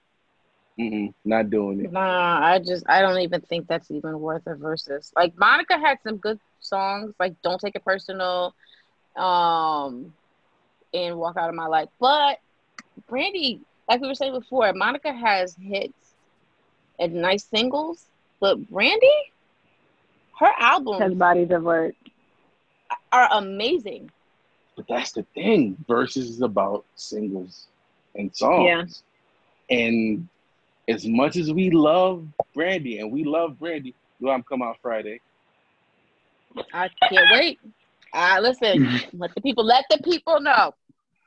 [0.80, 1.92] mm-mm, not doing it.
[1.92, 5.12] Nah, I just I don't even think that's even worth a versus.
[5.16, 8.54] Like Monica had some good songs, like "Don't Take It Personal,"
[9.16, 10.14] um,
[10.92, 12.38] and "Walk Out of My Life." But
[13.08, 16.16] Brandy, like we were saying before, Monica has hits
[16.98, 18.10] and nice singles,
[18.40, 19.08] but Brandy,
[20.40, 20.52] her
[20.98, 21.94] Has albums bodies of work.
[23.12, 24.10] are amazing.
[24.76, 25.76] But that's the thing.
[25.88, 27.68] Verzuz is about singles
[28.14, 29.02] and songs.
[29.70, 30.28] And
[30.90, 35.20] as much as we love Brandy and we love Brandy, well, I'm come out Friday.
[36.72, 37.60] I can't wait.
[38.12, 40.74] Uh, listen, let the people let the people know.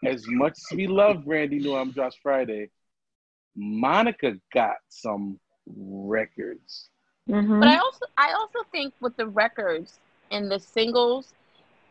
[0.06, 2.70] As much as we love Brandy, know I'm Josh Friday.
[3.56, 6.90] Monica got some records.
[7.30, 7.60] Mm-hmm.
[7.60, 10.00] But I also I also think with the records
[10.32, 11.34] and the singles,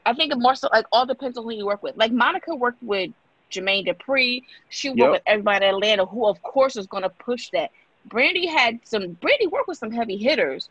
[0.05, 1.97] I think it more so like all depends on who you work with.
[1.97, 3.13] Like Monica worked with
[3.53, 4.43] Jermaine Dupri.
[4.71, 5.11] She worked Yep.
[5.13, 7.71] with everybody in Atlanta, who of course is going to push that.
[8.07, 9.13] Brandy had some.
[9.13, 10.69] Brandy worked with some heavy hitters,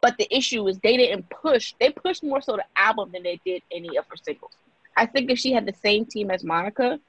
[0.00, 1.74] but the issue is they didn't push.
[1.78, 4.52] They pushed more so the album than they did any of her singles.
[4.96, 7.00] I think if she had the same team as Monica,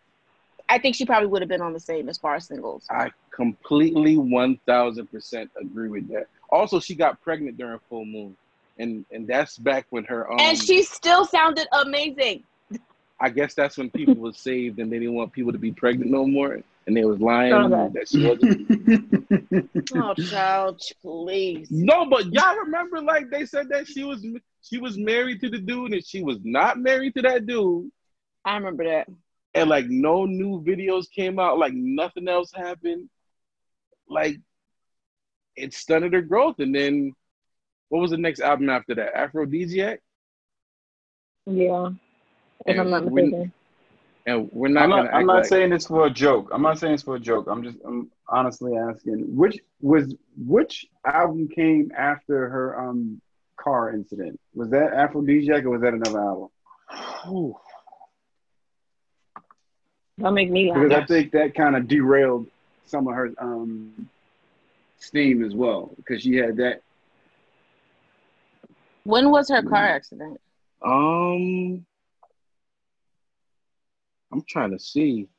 [0.68, 2.86] I think she probably would have been on the same as far as singles.
[2.90, 6.28] I completely 1000% agree with that.
[6.50, 8.36] Also, she got pregnant during full moon.
[8.78, 12.44] And and that's back when her um and she still sounded amazing.
[13.20, 16.12] I guess that's when people were saved and they didn't want people to be pregnant
[16.12, 17.94] no more, and they was lying Okay.
[17.94, 19.70] that she wasn't.
[19.94, 21.70] Oh, child, please.
[21.72, 24.26] No, but y'all remember like they said that she was
[24.62, 27.90] she was married to the dude and she was not married to that dude,
[28.44, 29.08] I remember that.
[29.54, 33.10] and like no new videos came out, like nothing else happened.
[34.10, 34.38] Like
[35.56, 37.14] it stunted her growth, and then
[37.90, 39.14] what was the next album after that?
[39.16, 40.00] Afrodisiac,
[41.46, 41.90] Yeah.
[42.66, 43.52] If I'm not And mistaken.
[44.26, 46.50] and we're not I'm gonna not, I'm not like saying this for a joke.
[46.52, 47.48] I'm not saying this for a joke.
[47.50, 53.22] I'm just I'm honestly asking which was which album came after her um
[53.58, 54.40] car incident?
[54.54, 56.50] Was that Afrodisiac or was that another album?
[57.30, 57.56] Ooh,
[60.20, 60.80] Don't make me laugh.
[60.80, 62.48] Because I think that kind of derailed
[62.86, 64.10] some of her um
[65.00, 66.82] steam as well because she had that.
[69.04, 70.40] When was her car accident?
[70.86, 71.86] um,
[74.36, 75.30] I'm trying to see.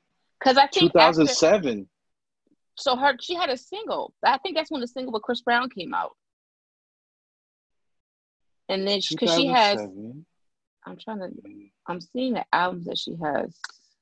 [0.40, 1.86] Because I think after, 2007.
[2.76, 4.14] so her she had a single.
[4.24, 6.12] I think that's when the single with Chris Brown came out.
[8.70, 11.30] And then because she has, I'm trying to,
[11.86, 13.55] I'm seeing the albums that she has.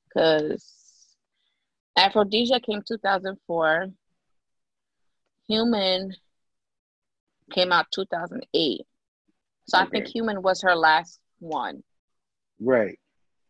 [0.07, 0.65] Because
[1.97, 3.87] Aphrodisia came 2004.
[5.49, 6.15] Human
[7.51, 8.81] came out 2008.
[9.67, 11.83] So I think Human was her last one.
[12.59, 12.97] Right.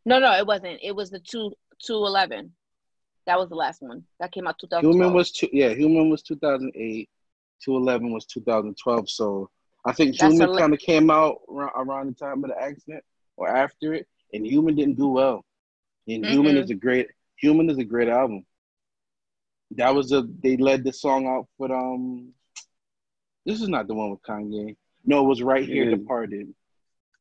[0.05, 0.79] No, no, it wasn't.
[0.83, 1.51] It was the two
[1.83, 2.53] two eleven.
[3.25, 4.03] That was the last one.
[4.19, 4.93] That came out 2012.
[4.93, 7.09] Human was two, yeah, Human was 2008.
[7.63, 9.09] 211 was 2012.
[9.09, 9.49] So
[9.83, 13.03] I think That's Human kind of came out around, around the time of the accident
[13.37, 15.43] or after it, and Human didn't do well.
[16.07, 16.63] And Human Mm-mm.
[16.63, 18.45] is a great Human is a great album.
[19.71, 22.31] That was a they led the song out for um.
[23.45, 24.75] This is not the one with Kanye.
[25.05, 25.85] No, it was right here.
[25.85, 25.95] Yeah.
[25.97, 26.53] Departed.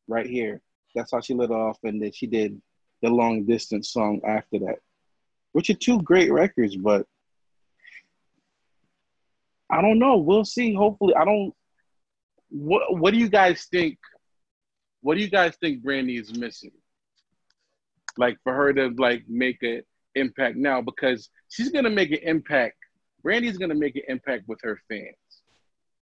[0.09, 0.63] Right here.
[0.95, 2.61] That's how she lit off, and then she did
[3.05, 4.79] the long distance song after that,
[5.53, 6.75] which are two great records.
[6.75, 7.07] But
[9.71, 10.17] I don't know.
[10.17, 10.75] We'll see.
[10.75, 11.55] Hopefully, I don't.
[12.49, 13.99] What What do you guys think?
[15.03, 16.73] What do you guys think Brandy is missing?
[18.17, 19.83] Like for her to like make an
[20.15, 22.77] impact now, because she's gonna make an impact.
[23.23, 25.43] Brandy's gonna make an impact with her fans.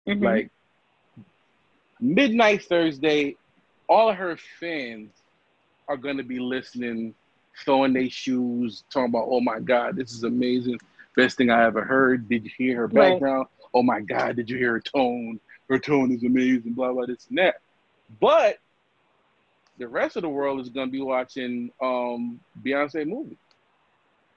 [0.07, 0.23] Mhm.
[0.23, 0.51] Like
[2.01, 3.37] midnight Thursday,
[3.89, 5.22] all of her fans
[5.89, 7.15] are gonna be listening,
[7.65, 10.79] throwing their shoes, talking about, "Oh my God, this is amazing!
[11.17, 13.13] Best thing I ever heard." Did you hear her Right.
[13.13, 13.47] background?
[13.75, 15.41] Oh my God, did you hear her tone?
[15.69, 16.73] Her tone is amazing.
[16.73, 17.57] Blah blah this and that.
[18.21, 18.59] But
[19.79, 23.39] the rest of the world is gonna be watching um Beyonce movie.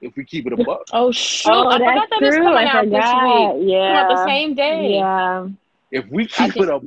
[0.02, 0.84] If we keep it a buck.
[0.94, 1.52] Oh shoot!
[1.52, 2.46] oh, I that's forgot that it's true.
[2.46, 3.70] coming I out this week.
[3.72, 3.88] Yeah.
[3.88, 4.96] Come out the same day.
[4.96, 5.48] Yeah.
[5.92, 6.80] If we keep think- it a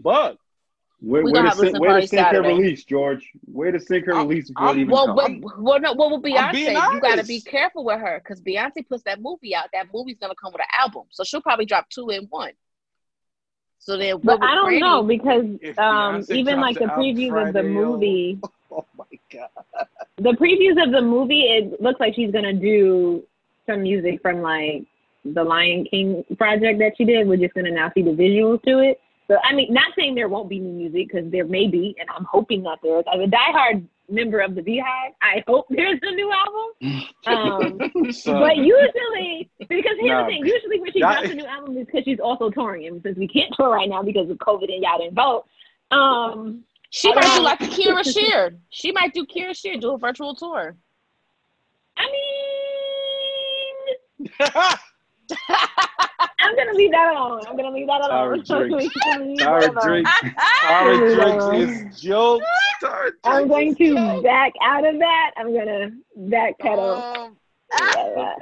[1.01, 2.85] buck, Way, We way gonna to have sync, listen way to party sync her release,
[2.85, 3.31] George.
[3.53, 5.43] Where to sync her I'm- release before I'm- it even Well, comes.
[5.45, 6.93] what, well, no, what will Beyonce?
[6.95, 9.67] You got to be careful with her because Beyonce puts that movie out.
[9.73, 12.53] That movie's gonna come with an album, so she'll probably drop two in one.
[13.79, 17.41] So then, But I don't Brandy- know because um, even like the an album previews
[17.49, 17.85] of the Friday, yo.
[17.87, 18.41] movie,
[18.73, 19.87] oh my God.
[20.17, 23.23] the previews of the movie, it looks like she's gonna do
[23.67, 24.85] some music from like
[25.25, 27.29] the Lion King project that she did.
[27.29, 29.01] We're just gonna now see the visuals to it.
[29.29, 32.09] So I mean, not saying there won't be new music because there may be, and
[32.17, 33.05] I'm hoping that there is.
[33.13, 36.71] As a diehard member of the BeyHive, I hope there's a new album.
[37.27, 37.79] Um,
[38.13, 40.23] So, but usually, because here's Nah.
[40.25, 42.87] the thing, usually when she Y'all- drops a new album is because she's also touring,
[42.87, 45.45] and since we can't tour right now because of COVID and y'all didn't vote.
[45.91, 48.55] Um, She might do Um, like a Kira Shear.
[48.71, 50.75] She might do Kira Shear, do a virtual tour.
[51.99, 52.07] I
[54.39, 54.49] mean,
[56.41, 57.43] I'm gonna leave that alone.
[57.47, 58.43] I'm gonna leave that alone.
[58.45, 58.91] Tara Drake.
[59.05, 59.87] I'm gonna leave that Tara alone.
[59.87, 60.07] Drake.
[60.63, 62.03] Tara Drake is.
[62.81, 64.23] Tara I'm going to jokes.
[64.23, 65.31] back out of that.
[65.37, 67.27] I'm gonna backpedal.
[67.27, 67.37] Um,
[67.79, 68.35] Yeah.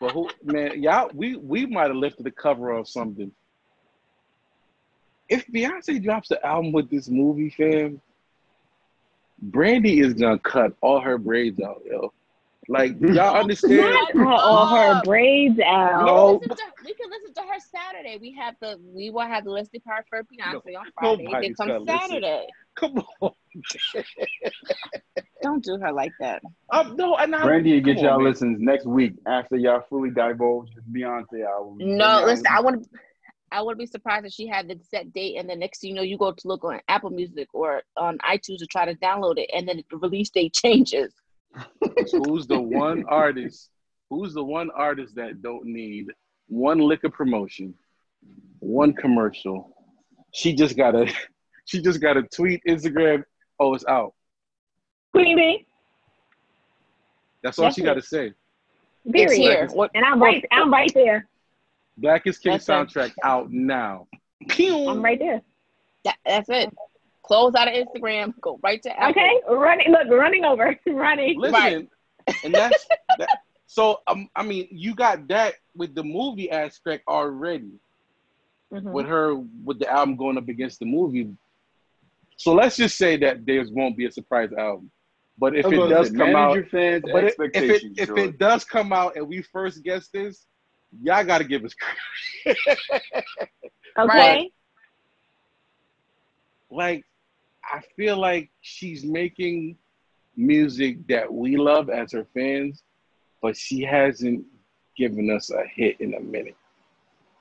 [0.00, 3.32] But who, man, y'all, we we might have lifted the cover of something.
[5.28, 8.00] If Beyonce drops the album with this movie, fam,
[9.40, 12.12] Brandy is gonna cut all her braids out, yo.
[12.68, 13.96] Like y'all understand?
[14.24, 15.98] All her braids out.
[15.98, 16.26] can No.
[16.34, 18.18] listen to, we can listen to her Saturday.
[18.20, 21.16] We have the we will have the listening part for Beyonce on Friday.
[21.16, 22.08] Then nobody's gonna comes listen.
[22.08, 22.46] Saturday.
[22.74, 23.32] Come on,
[25.42, 26.40] Don't do her like that.
[26.70, 28.28] um, no, and I, Brandy will get y'all man.
[28.28, 31.76] listens next week after y'all fully divulge the Beyonce album.
[31.78, 32.88] No, Y'all listen, I want to.
[33.50, 35.96] I would be surprised if she had the set date and the next thing you
[35.96, 39.36] know you go to look on Apple Music or on iTunes to try to download
[39.36, 41.12] it and then the release date changes.
[42.12, 43.70] Who's the one artist?
[44.10, 46.06] Who's the one artist that don't need
[46.48, 47.74] one lick of promotion,
[48.58, 49.74] one commercial?
[50.32, 51.12] She just got a,
[51.64, 53.22] She just got a tweet, Instagram.
[53.60, 54.14] Oh, it's out.
[55.12, 55.66] Queen Bee.
[57.42, 58.32] That's all That's she got to say.
[59.04, 59.40] It's Period.
[59.40, 59.68] here.
[59.72, 60.44] What, And I'm right.
[60.50, 61.28] I'm right there.
[61.96, 62.72] Black is King That's it.
[62.72, 64.06] soundtrack out now.
[64.58, 65.40] I'm right there.
[66.04, 66.72] that, that's it.
[67.22, 68.34] Close out of Instagram.
[68.40, 69.10] Go right to Apple.
[69.22, 69.90] Okay, running.
[69.92, 71.38] Look, running over, running.
[71.40, 71.88] Listen, Right.
[72.44, 72.86] and that's
[73.18, 73.28] that,
[73.66, 74.00] so.
[74.06, 77.70] Um, I mean, you got that with the movie aspect already.
[78.72, 78.90] Mhm.
[78.92, 81.28] with her with the album going up against the movie.
[82.38, 84.90] So let's just say that there won't be a surprise album.
[85.36, 88.18] But if I was it does come out, fans' but it, if it if George.
[88.20, 90.46] it does come out and we first guess this,
[91.02, 92.58] y'all got to give us credit.
[93.98, 94.06] Okay.
[94.18, 94.52] Right.
[96.70, 97.04] like
[97.64, 99.76] I feel like she's making
[100.36, 102.82] music that we love as her fans,
[103.40, 104.44] but she hasn't
[104.96, 106.56] given us a hit in a minute.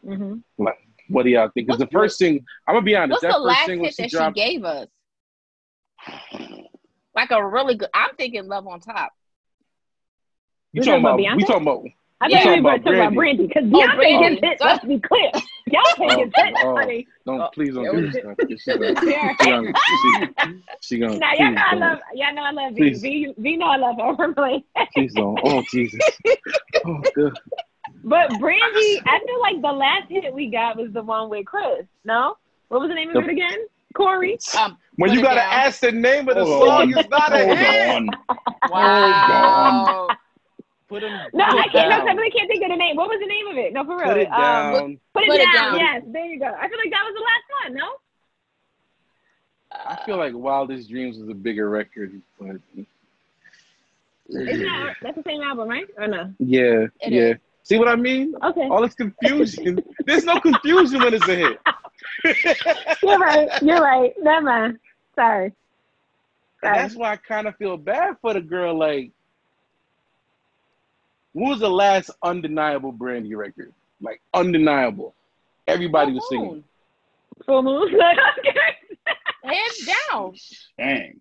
[0.03, 1.67] hmm What do y'all think?
[1.67, 4.01] Because the first thing, I'm gonna be honest, What's that the first last hit she
[4.03, 4.87] that dropped, she gave us?
[7.15, 7.89] Like a really good.
[7.93, 9.11] I'm thinking Love on Top.
[10.71, 11.83] you talking about We talking about?
[12.21, 12.43] I Yeah.
[12.43, 14.35] thought you were Talking talking about about Brandy because Oh, Beyonce Brandy.
[14.41, 14.57] gets hit.
[14.61, 15.31] Let's be clear.
[15.71, 16.75] Y'all taking Oh, hits, oh.
[16.75, 17.07] honey.
[17.25, 18.37] Don't Oh, please don't there do was this stuff.
[18.59, 19.33] She gonna, Yeah.
[19.41, 19.73] she gonna,
[20.41, 21.99] she, she gonna Now y'all know I love.
[22.13, 22.93] Y'all know I love V.
[22.93, 23.33] V.
[23.37, 24.33] V know I love her.
[24.33, 24.63] We're.
[24.93, 25.39] Please don't.
[25.43, 25.99] Oh Jesus.
[26.85, 27.33] Oh good.
[28.03, 31.85] But Brandy, I feel like the last hit we got was the one with Chris.
[32.05, 32.35] No,
[32.69, 33.57] what was the name of The- it again?
[33.93, 34.37] Corey.
[34.57, 35.51] Um, When you gotta down.
[35.51, 36.97] ask the name of the Hold song, on.
[36.97, 37.89] it's not a Hold hit.
[37.89, 38.09] on.
[38.69, 40.07] wow.
[40.91, 41.11] Put him.
[41.33, 41.89] No, put I can't.
[41.89, 42.17] No, I down.
[42.17, 42.97] really can't think of the name.
[42.97, 43.71] What was the name of it?
[43.71, 44.07] No, for real.
[44.09, 44.99] Put it Um, down.
[45.13, 45.71] put it Put it down.
[45.71, 45.79] down.
[45.79, 46.47] Yes, there you go.
[46.47, 47.73] I feel like that was the last one.
[47.75, 47.87] No.
[49.73, 52.57] I feel like Wildest Dreams was a bigger record, but
[54.27, 55.87] Isn't that that's the same album, right?
[55.97, 56.33] Or no?
[56.39, 57.21] yeah, It yeah.
[57.21, 57.37] is.
[57.63, 58.35] See what I mean?
[58.43, 58.67] Okay.
[58.67, 59.81] All this confusion.
[60.05, 61.59] There's no confusion when it's a hit.
[63.03, 63.49] You're right.
[63.61, 64.13] You're right.
[64.21, 64.79] Never mind.
[65.15, 65.53] Sorry.
[66.59, 66.77] Sorry.
[66.77, 68.77] that's why I kind of feel bad for the girl.
[68.77, 69.11] Like,
[71.33, 73.73] when was the last undeniable Brandy record?
[74.01, 75.13] Like, undeniable.
[75.67, 76.63] Everybody was singing.
[77.45, 77.99] Full moon.
[79.43, 80.33] Hands down.
[80.77, 81.19] Dang.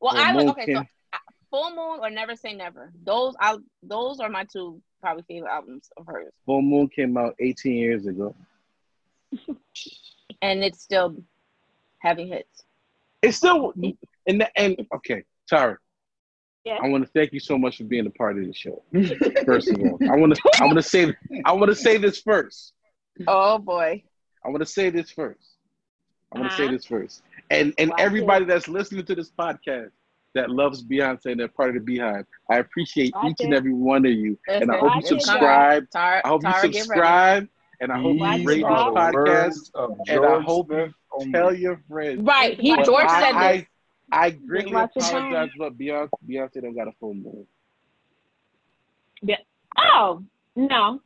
[0.00, 0.74] Well, Well, I Moon would okay.
[0.74, 0.84] So
[1.50, 2.92] Full Moon or Never Say Never.
[3.04, 7.34] Those I those are my two probably favorite albums of hers, Full Moon came out
[7.40, 8.34] 18 years ago.
[10.42, 11.16] and it's still
[11.98, 12.64] having hits.
[13.22, 13.72] It's still,
[14.26, 15.78] and, the, and okay, Tara.
[16.66, 16.78] Yeah.
[16.82, 18.82] I want to thank you so much for being a part of the show.
[19.44, 21.14] First of all, I want to, I want to say,
[21.44, 22.72] I want to say this first.
[23.28, 24.02] Oh boy.
[24.44, 25.48] I want to say this first.
[26.34, 26.72] I want to say Uh-huh.
[26.72, 27.22] this first.
[27.50, 27.96] And and Wow.
[28.00, 29.90] everybody that's listening to this podcast
[30.34, 33.72] that loves Beyonce and they're part of the BeyHive, I appreciate Watch each and every
[33.72, 34.36] one of you.
[34.48, 35.90] And I Listen, hope you subscribe.
[35.90, 37.48] Tara, I hope Tara, you subscribe.
[37.80, 39.70] And I hope Watch you rate this podcast.
[40.08, 40.92] And I hope you.
[41.32, 42.22] Tell your friends.
[42.22, 42.58] Right.
[42.58, 43.66] He George said this.
[44.12, 45.26] I, I greatly watch it down.
[45.26, 47.46] apologize, but Beyonce, Beyonce don't got a full moon.
[49.22, 49.36] Yeah.
[49.78, 50.22] Oh
[50.54, 51.00] no,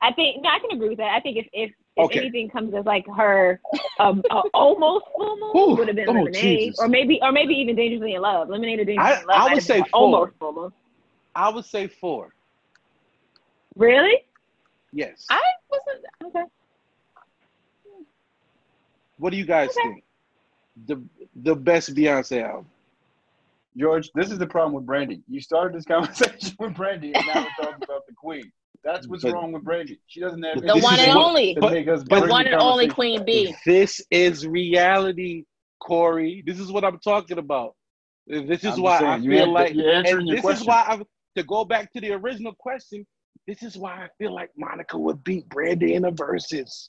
[0.00, 0.48] I think no.
[0.48, 1.14] I can agree with that.
[1.14, 2.20] I think if if, if Okay.
[2.20, 3.60] anything comes as like her
[3.98, 6.78] um uh, almost full moon would have been Oh, lemonade, Jesus.
[6.78, 8.48] or maybe or maybe even dangerously in love.
[8.48, 9.36] Lemonade or dangerously I- in love.
[9.50, 9.88] I would say four.
[9.94, 10.72] almost full moon.
[11.34, 12.32] I would say four.
[13.76, 14.22] Really?
[14.92, 15.26] Yes.
[15.30, 16.04] I wasn't
[16.36, 16.44] okay.
[19.18, 19.88] what do you guys Okay.
[19.88, 20.04] think?
[20.86, 21.02] The
[21.42, 22.66] the best Beyonce album.
[23.76, 25.22] George, this is the problem with Brandy.
[25.28, 28.50] You started this conversation with Brandy, and now we're talking about the Queen.
[28.84, 29.98] That's what's But- wrong with Brandy.
[30.06, 31.56] She doesn't have The one and only.
[31.60, 32.88] but- The one and only.
[32.88, 33.54] Queen Bee.
[33.66, 35.44] This is reality,
[35.80, 36.42] Corey.
[36.46, 37.74] This is what I'm talking about.
[38.26, 40.62] This is I'm why I saying, you feel like, and this question.
[40.62, 41.00] is why I
[41.36, 43.06] to go back to the original question.
[43.46, 46.88] This is why I feel like Monica would beat Brandy in the Verzuz.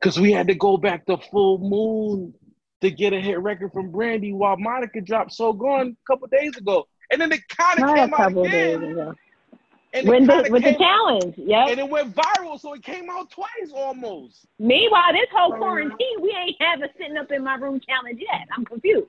[0.00, 2.32] Because we had to go back to Full Moon
[2.80, 6.56] to get a hit record from Brandy, while Monica dropped So Gone a couple days
[6.56, 9.14] ago, and then it kind of Not a came out couple days again, ago.
[9.92, 11.66] and When it the, with the challenge, yeah.
[11.68, 14.46] and it went viral, so it came out twice almost.
[14.60, 18.46] Meanwhile, this whole quarantine, we ain't have a sitting up in my room challenge yet.
[18.56, 19.08] I'm confused.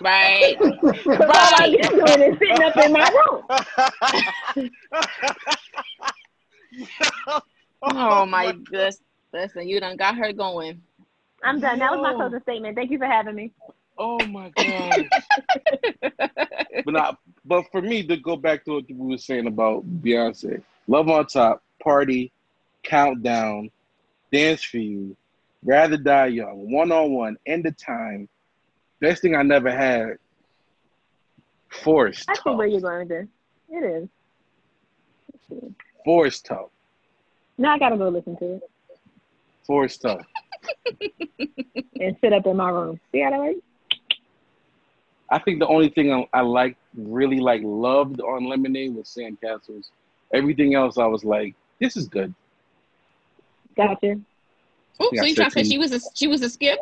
[0.00, 0.56] Right.
[0.58, 4.70] Because all I've doing is sitting up in my room.
[7.82, 8.98] Oh my goodness.
[9.32, 10.80] Listen, you done got her going.
[11.42, 11.78] I'm done.
[11.78, 12.16] That was my Yo.
[12.16, 12.76] closing statement.
[12.76, 13.52] Thank you for having me.
[13.98, 15.08] Oh my god!
[16.20, 20.62] but not, but for me to go back to what we were saying about Beyonce,
[20.86, 22.30] Love on Top, Party,
[22.82, 23.70] Countdown,
[24.32, 25.16] Dance for You,
[25.64, 28.28] Rather Die Young, One on One, End of Time,
[29.00, 30.18] Best Thing I Never Had,
[31.70, 33.26] Forced I see where you're going with this.
[33.70, 34.08] It
[35.52, 35.72] is.
[36.04, 36.70] Forced Talk.
[37.56, 38.70] Now I gotta go listen to it
[39.66, 40.24] Forced Tough.
[42.00, 43.00] and sit up in my room.
[43.12, 43.60] See how that works?
[45.30, 49.90] I think the only thing I, I like, really like, loved on Lemonade was Sandcastles.
[50.32, 52.32] Everything else, I was like, this is good.
[53.76, 54.12] Gotcha.
[55.02, 56.78] Ooh, Yeah, so you trying to say she was a she was a skip?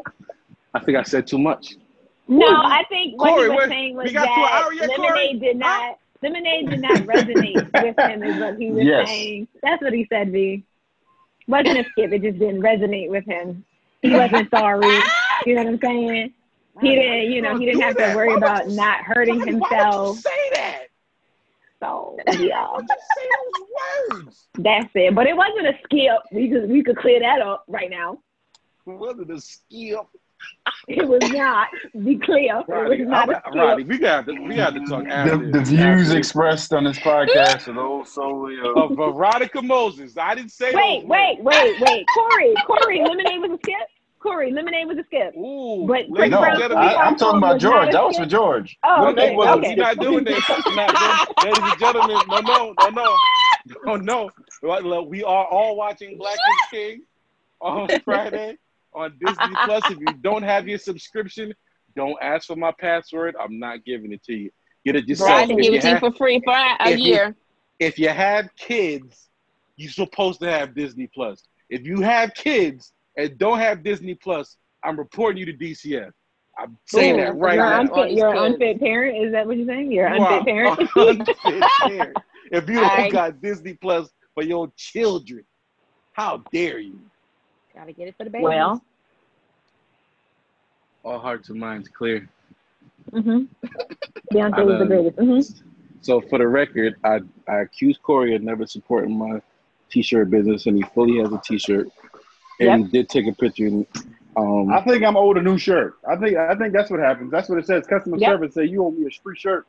[0.75, 1.75] I think I said too much.
[2.29, 4.77] No, I think what Corey, he was saying was we got to an hour that
[4.77, 5.09] yet, Corey?
[5.09, 9.09] lemonade did not lemonade did not resonate with him is what he was Yes.
[9.09, 9.49] saying.
[9.63, 10.65] That's what he said, V.
[11.47, 13.65] Wasn't a skip, it just didn't resonate with him.
[14.03, 14.87] He wasn't sorry.
[15.47, 16.33] You know what I'm saying?
[16.81, 19.61] He didn't, you know, he didn't have to worry about not hurting Why would you
[19.61, 20.19] himself.
[20.19, 20.81] say that?
[21.81, 23.29] So yeah, Why would you say
[24.11, 24.47] those words?
[24.59, 25.15] that's it.
[25.15, 26.19] But it wasn't a skip.
[26.33, 28.19] We could we could clear that up right now.
[28.87, 30.07] Was it a skip?
[30.89, 31.69] It was not.
[32.05, 32.61] Be clear.
[32.69, 33.55] It was not a I'm- skip.
[33.55, 36.85] Rodney, we got to we got to talk after The, the views After- expressed on
[36.85, 40.17] this podcast are those solely of of Veronica Moses.
[40.19, 42.07] I didn't say Wait, those wait, wait, wait.
[42.15, 43.89] Corey, Corey, lemonade was a skip.
[44.21, 45.35] Corey, lemonade was a skip.
[45.37, 47.93] Ooh, But ladies no, and Chris gentlemen, I, I'm talking about George.
[47.93, 48.25] That was for.
[48.27, 48.79] George.
[48.83, 49.69] Oh, No, okay, no, well, okay.
[49.71, 50.49] we're not doing this.
[50.49, 53.17] Not doing, ladies and gentlemen, no, no, no, no,
[53.85, 54.31] no, no.
[54.63, 57.03] Look, look, We are all watching Black is King
[57.61, 58.57] on Friday
[58.95, 59.83] on Disney Plus.
[59.91, 61.53] If you don't have your subscription,
[61.97, 63.35] don't ask for my password.
[63.41, 64.51] I'm not giving it to you.
[64.85, 65.49] Get it yourself.
[65.49, 67.37] If give it to you for free for a you- year.
[67.79, 69.29] if you have kids,
[69.77, 71.43] you're supposed to have Disney Plus.
[71.71, 76.11] If you have kids and don't have Disney Plus, I'm reporting you to DCF.
[76.59, 77.81] I'm saying Ooh, that right you're now.
[77.81, 79.25] Unfit, you're an unfit parent.
[79.25, 79.91] Is that what you're saying?
[79.91, 80.79] You're an unfit parent.
[80.97, 81.37] unfit
[81.81, 82.17] parent.
[82.53, 85.45] If you don't I- got Disney Plus for your children,
[86.13, 87.01] how dare you?
[87.75, 88.45] Gotta get it for the baby.
[88.45, 88.83] well,
[91.05, 92.29] All hearts and minds clear.
[93.13, 93.43] mm-hmm.
[94.33, 95.17] Beyonce was the greatest.
[95.17, 95.69] Mm-hmm.
[96.01, 99.41] So for the record, I, I accused Corey of never supporting my
[99.91, 101.89] t-shirt business, and he fully has a t-shirt.
[102.61, 103.67] And he did take a picture.
[103.67, 103.87] And,
[104.37, 105.95] um, I think I'm owed a new shirt.
[106.09, 107.31] I think I think that's what happens.
[107.31, 107.87] That's what it says.
[107.87, 108.31] Customer Yep.
[108.31, 109.67] service say you owe me a free shirt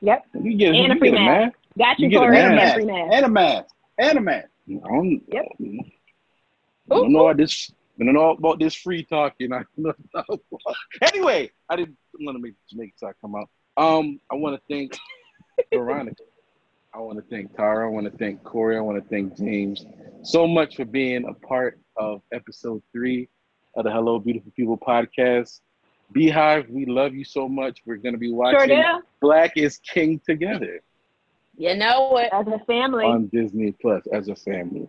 [0.00, 0.26] Yep.
[0.42, 1.58] you get, And a free get a mask.
[1.78, 2.36] Got you, You get a Corey.
[2.36, 2.78] mask.
[2.78, 3.12] You get a mask.
[3.16, 4.48] and a mask and a mask.
[4.66, 5.46] Yep.
[6.90, 7.70] I don't know about this.
[8.00, 9.52] I don't know about this free talking.
[9.52, 10.38] I don't know.
[11.02, 13.48] anyway, I didn't want to make the Jamaican side come out.
[13.76, 14.96] Um, I want to thank
[15.72, 16.22] Veronica.
[16.94, 17.86] I want to thank Tara.
[17.86, 18.76] I want to thank Corey.
[18.76, 19.84] I want to thank James
[20.22, 23.28] so much for being a part of episode three
[23.76, 25.60] of the Hello Beautiful People podcast.
[26.14, 27.82] BeyHive, we love you so much.
[27.84, 29.02] We're gonna be watching do.
[29.20, 30.80] Black is King together
[31.56, 32.32] You know what?
[32.32, 33.04] As a family.
[33.04, 34.88] on Disney Plus as a family.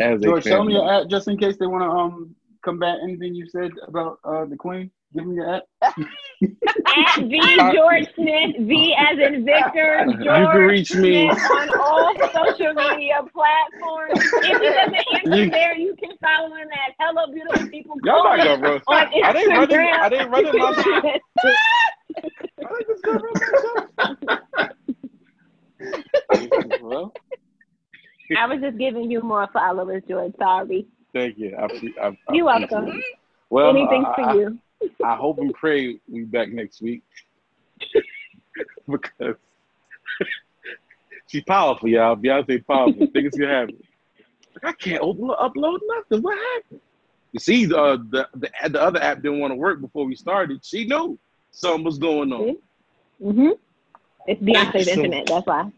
[0.00, 2.34] As George, a tell me your at just in case they want to um
[2.64, 4.90] combat anything you said about uh the Queen.
[5.14, 5.62] Give me your at.
[5.82, 11.28] At V George Smith, V as in Victor, George You can reach me.
[11.30, 14.20] Smith on all social media platforms.
[14.42, 17.96] If he doesn't answer You- there, you can follow him at Hello Beautiful People.
[18.02, 18.84] Y'all not Corey gonna roast.
[18.88, 19.78] on I didn't run it.
[19.78, 20.76] I didn't run it myself.
[22.64, 23.84] I think it's gonna run myself.
[26.80, 27.12] well,
[28.38, 30.32] I was just giving you more followers, George.
[30.38, 30.86] Sorry.
[31.12, 31.56] thank you.
[31.56, 31.64] I,
[32.02, 33.02] I, I You're welcome.
[33.50, 34.58] Well, Anything I, for you.
[35.04, 37.02] I hope and pray we back next week
[38.90, 39.36] because
[41.28, 42.16] she's powerful, y'all.
[42.16, 43.06] Beyonce powerful.
[43.12, 43.82] Think it's gonna happen.
[44.62, 46.22] I can't upload, upload nothing.
[46.22, 46.80] What happened?
[47.32, 50.64] You see, uh, the the the other app didn't want to work before we started.
[50.64, 51.18] She knew
[51.50, 52.56] something was going on.
[53.22, 53.50] Mm-hmm.
[54.26, 55.26] It's Beyonce's So- internet.
[55.26, 55.70] That's why.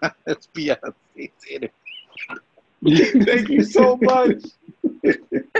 [0.00, 0.94] That's Beyonce's
[1.48, 1.72] internet.
[3.26, 4.42] Thank you so much.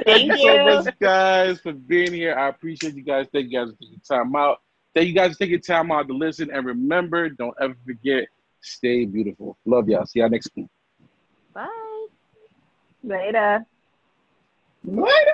[0.05, 2.35] Thank you so much, guys, for being here.
[2.35, 3.27] I appreciate you guys.
[3.33, 4.61] Thank you guys for taking time out.
[4.95, 6.51] Thank you guys for taking time out to listen.
[6.51, 8.29] And remember, don't ever forget,
[8.61, 9.57] stay beautiful.
[9.65, 10.07] Love y'all.
[10.07, 10.67] See y'all next week.
[11.53, 12.07] Bye.
[13.05, 13.65] Later.
[14.83, 15.27] What?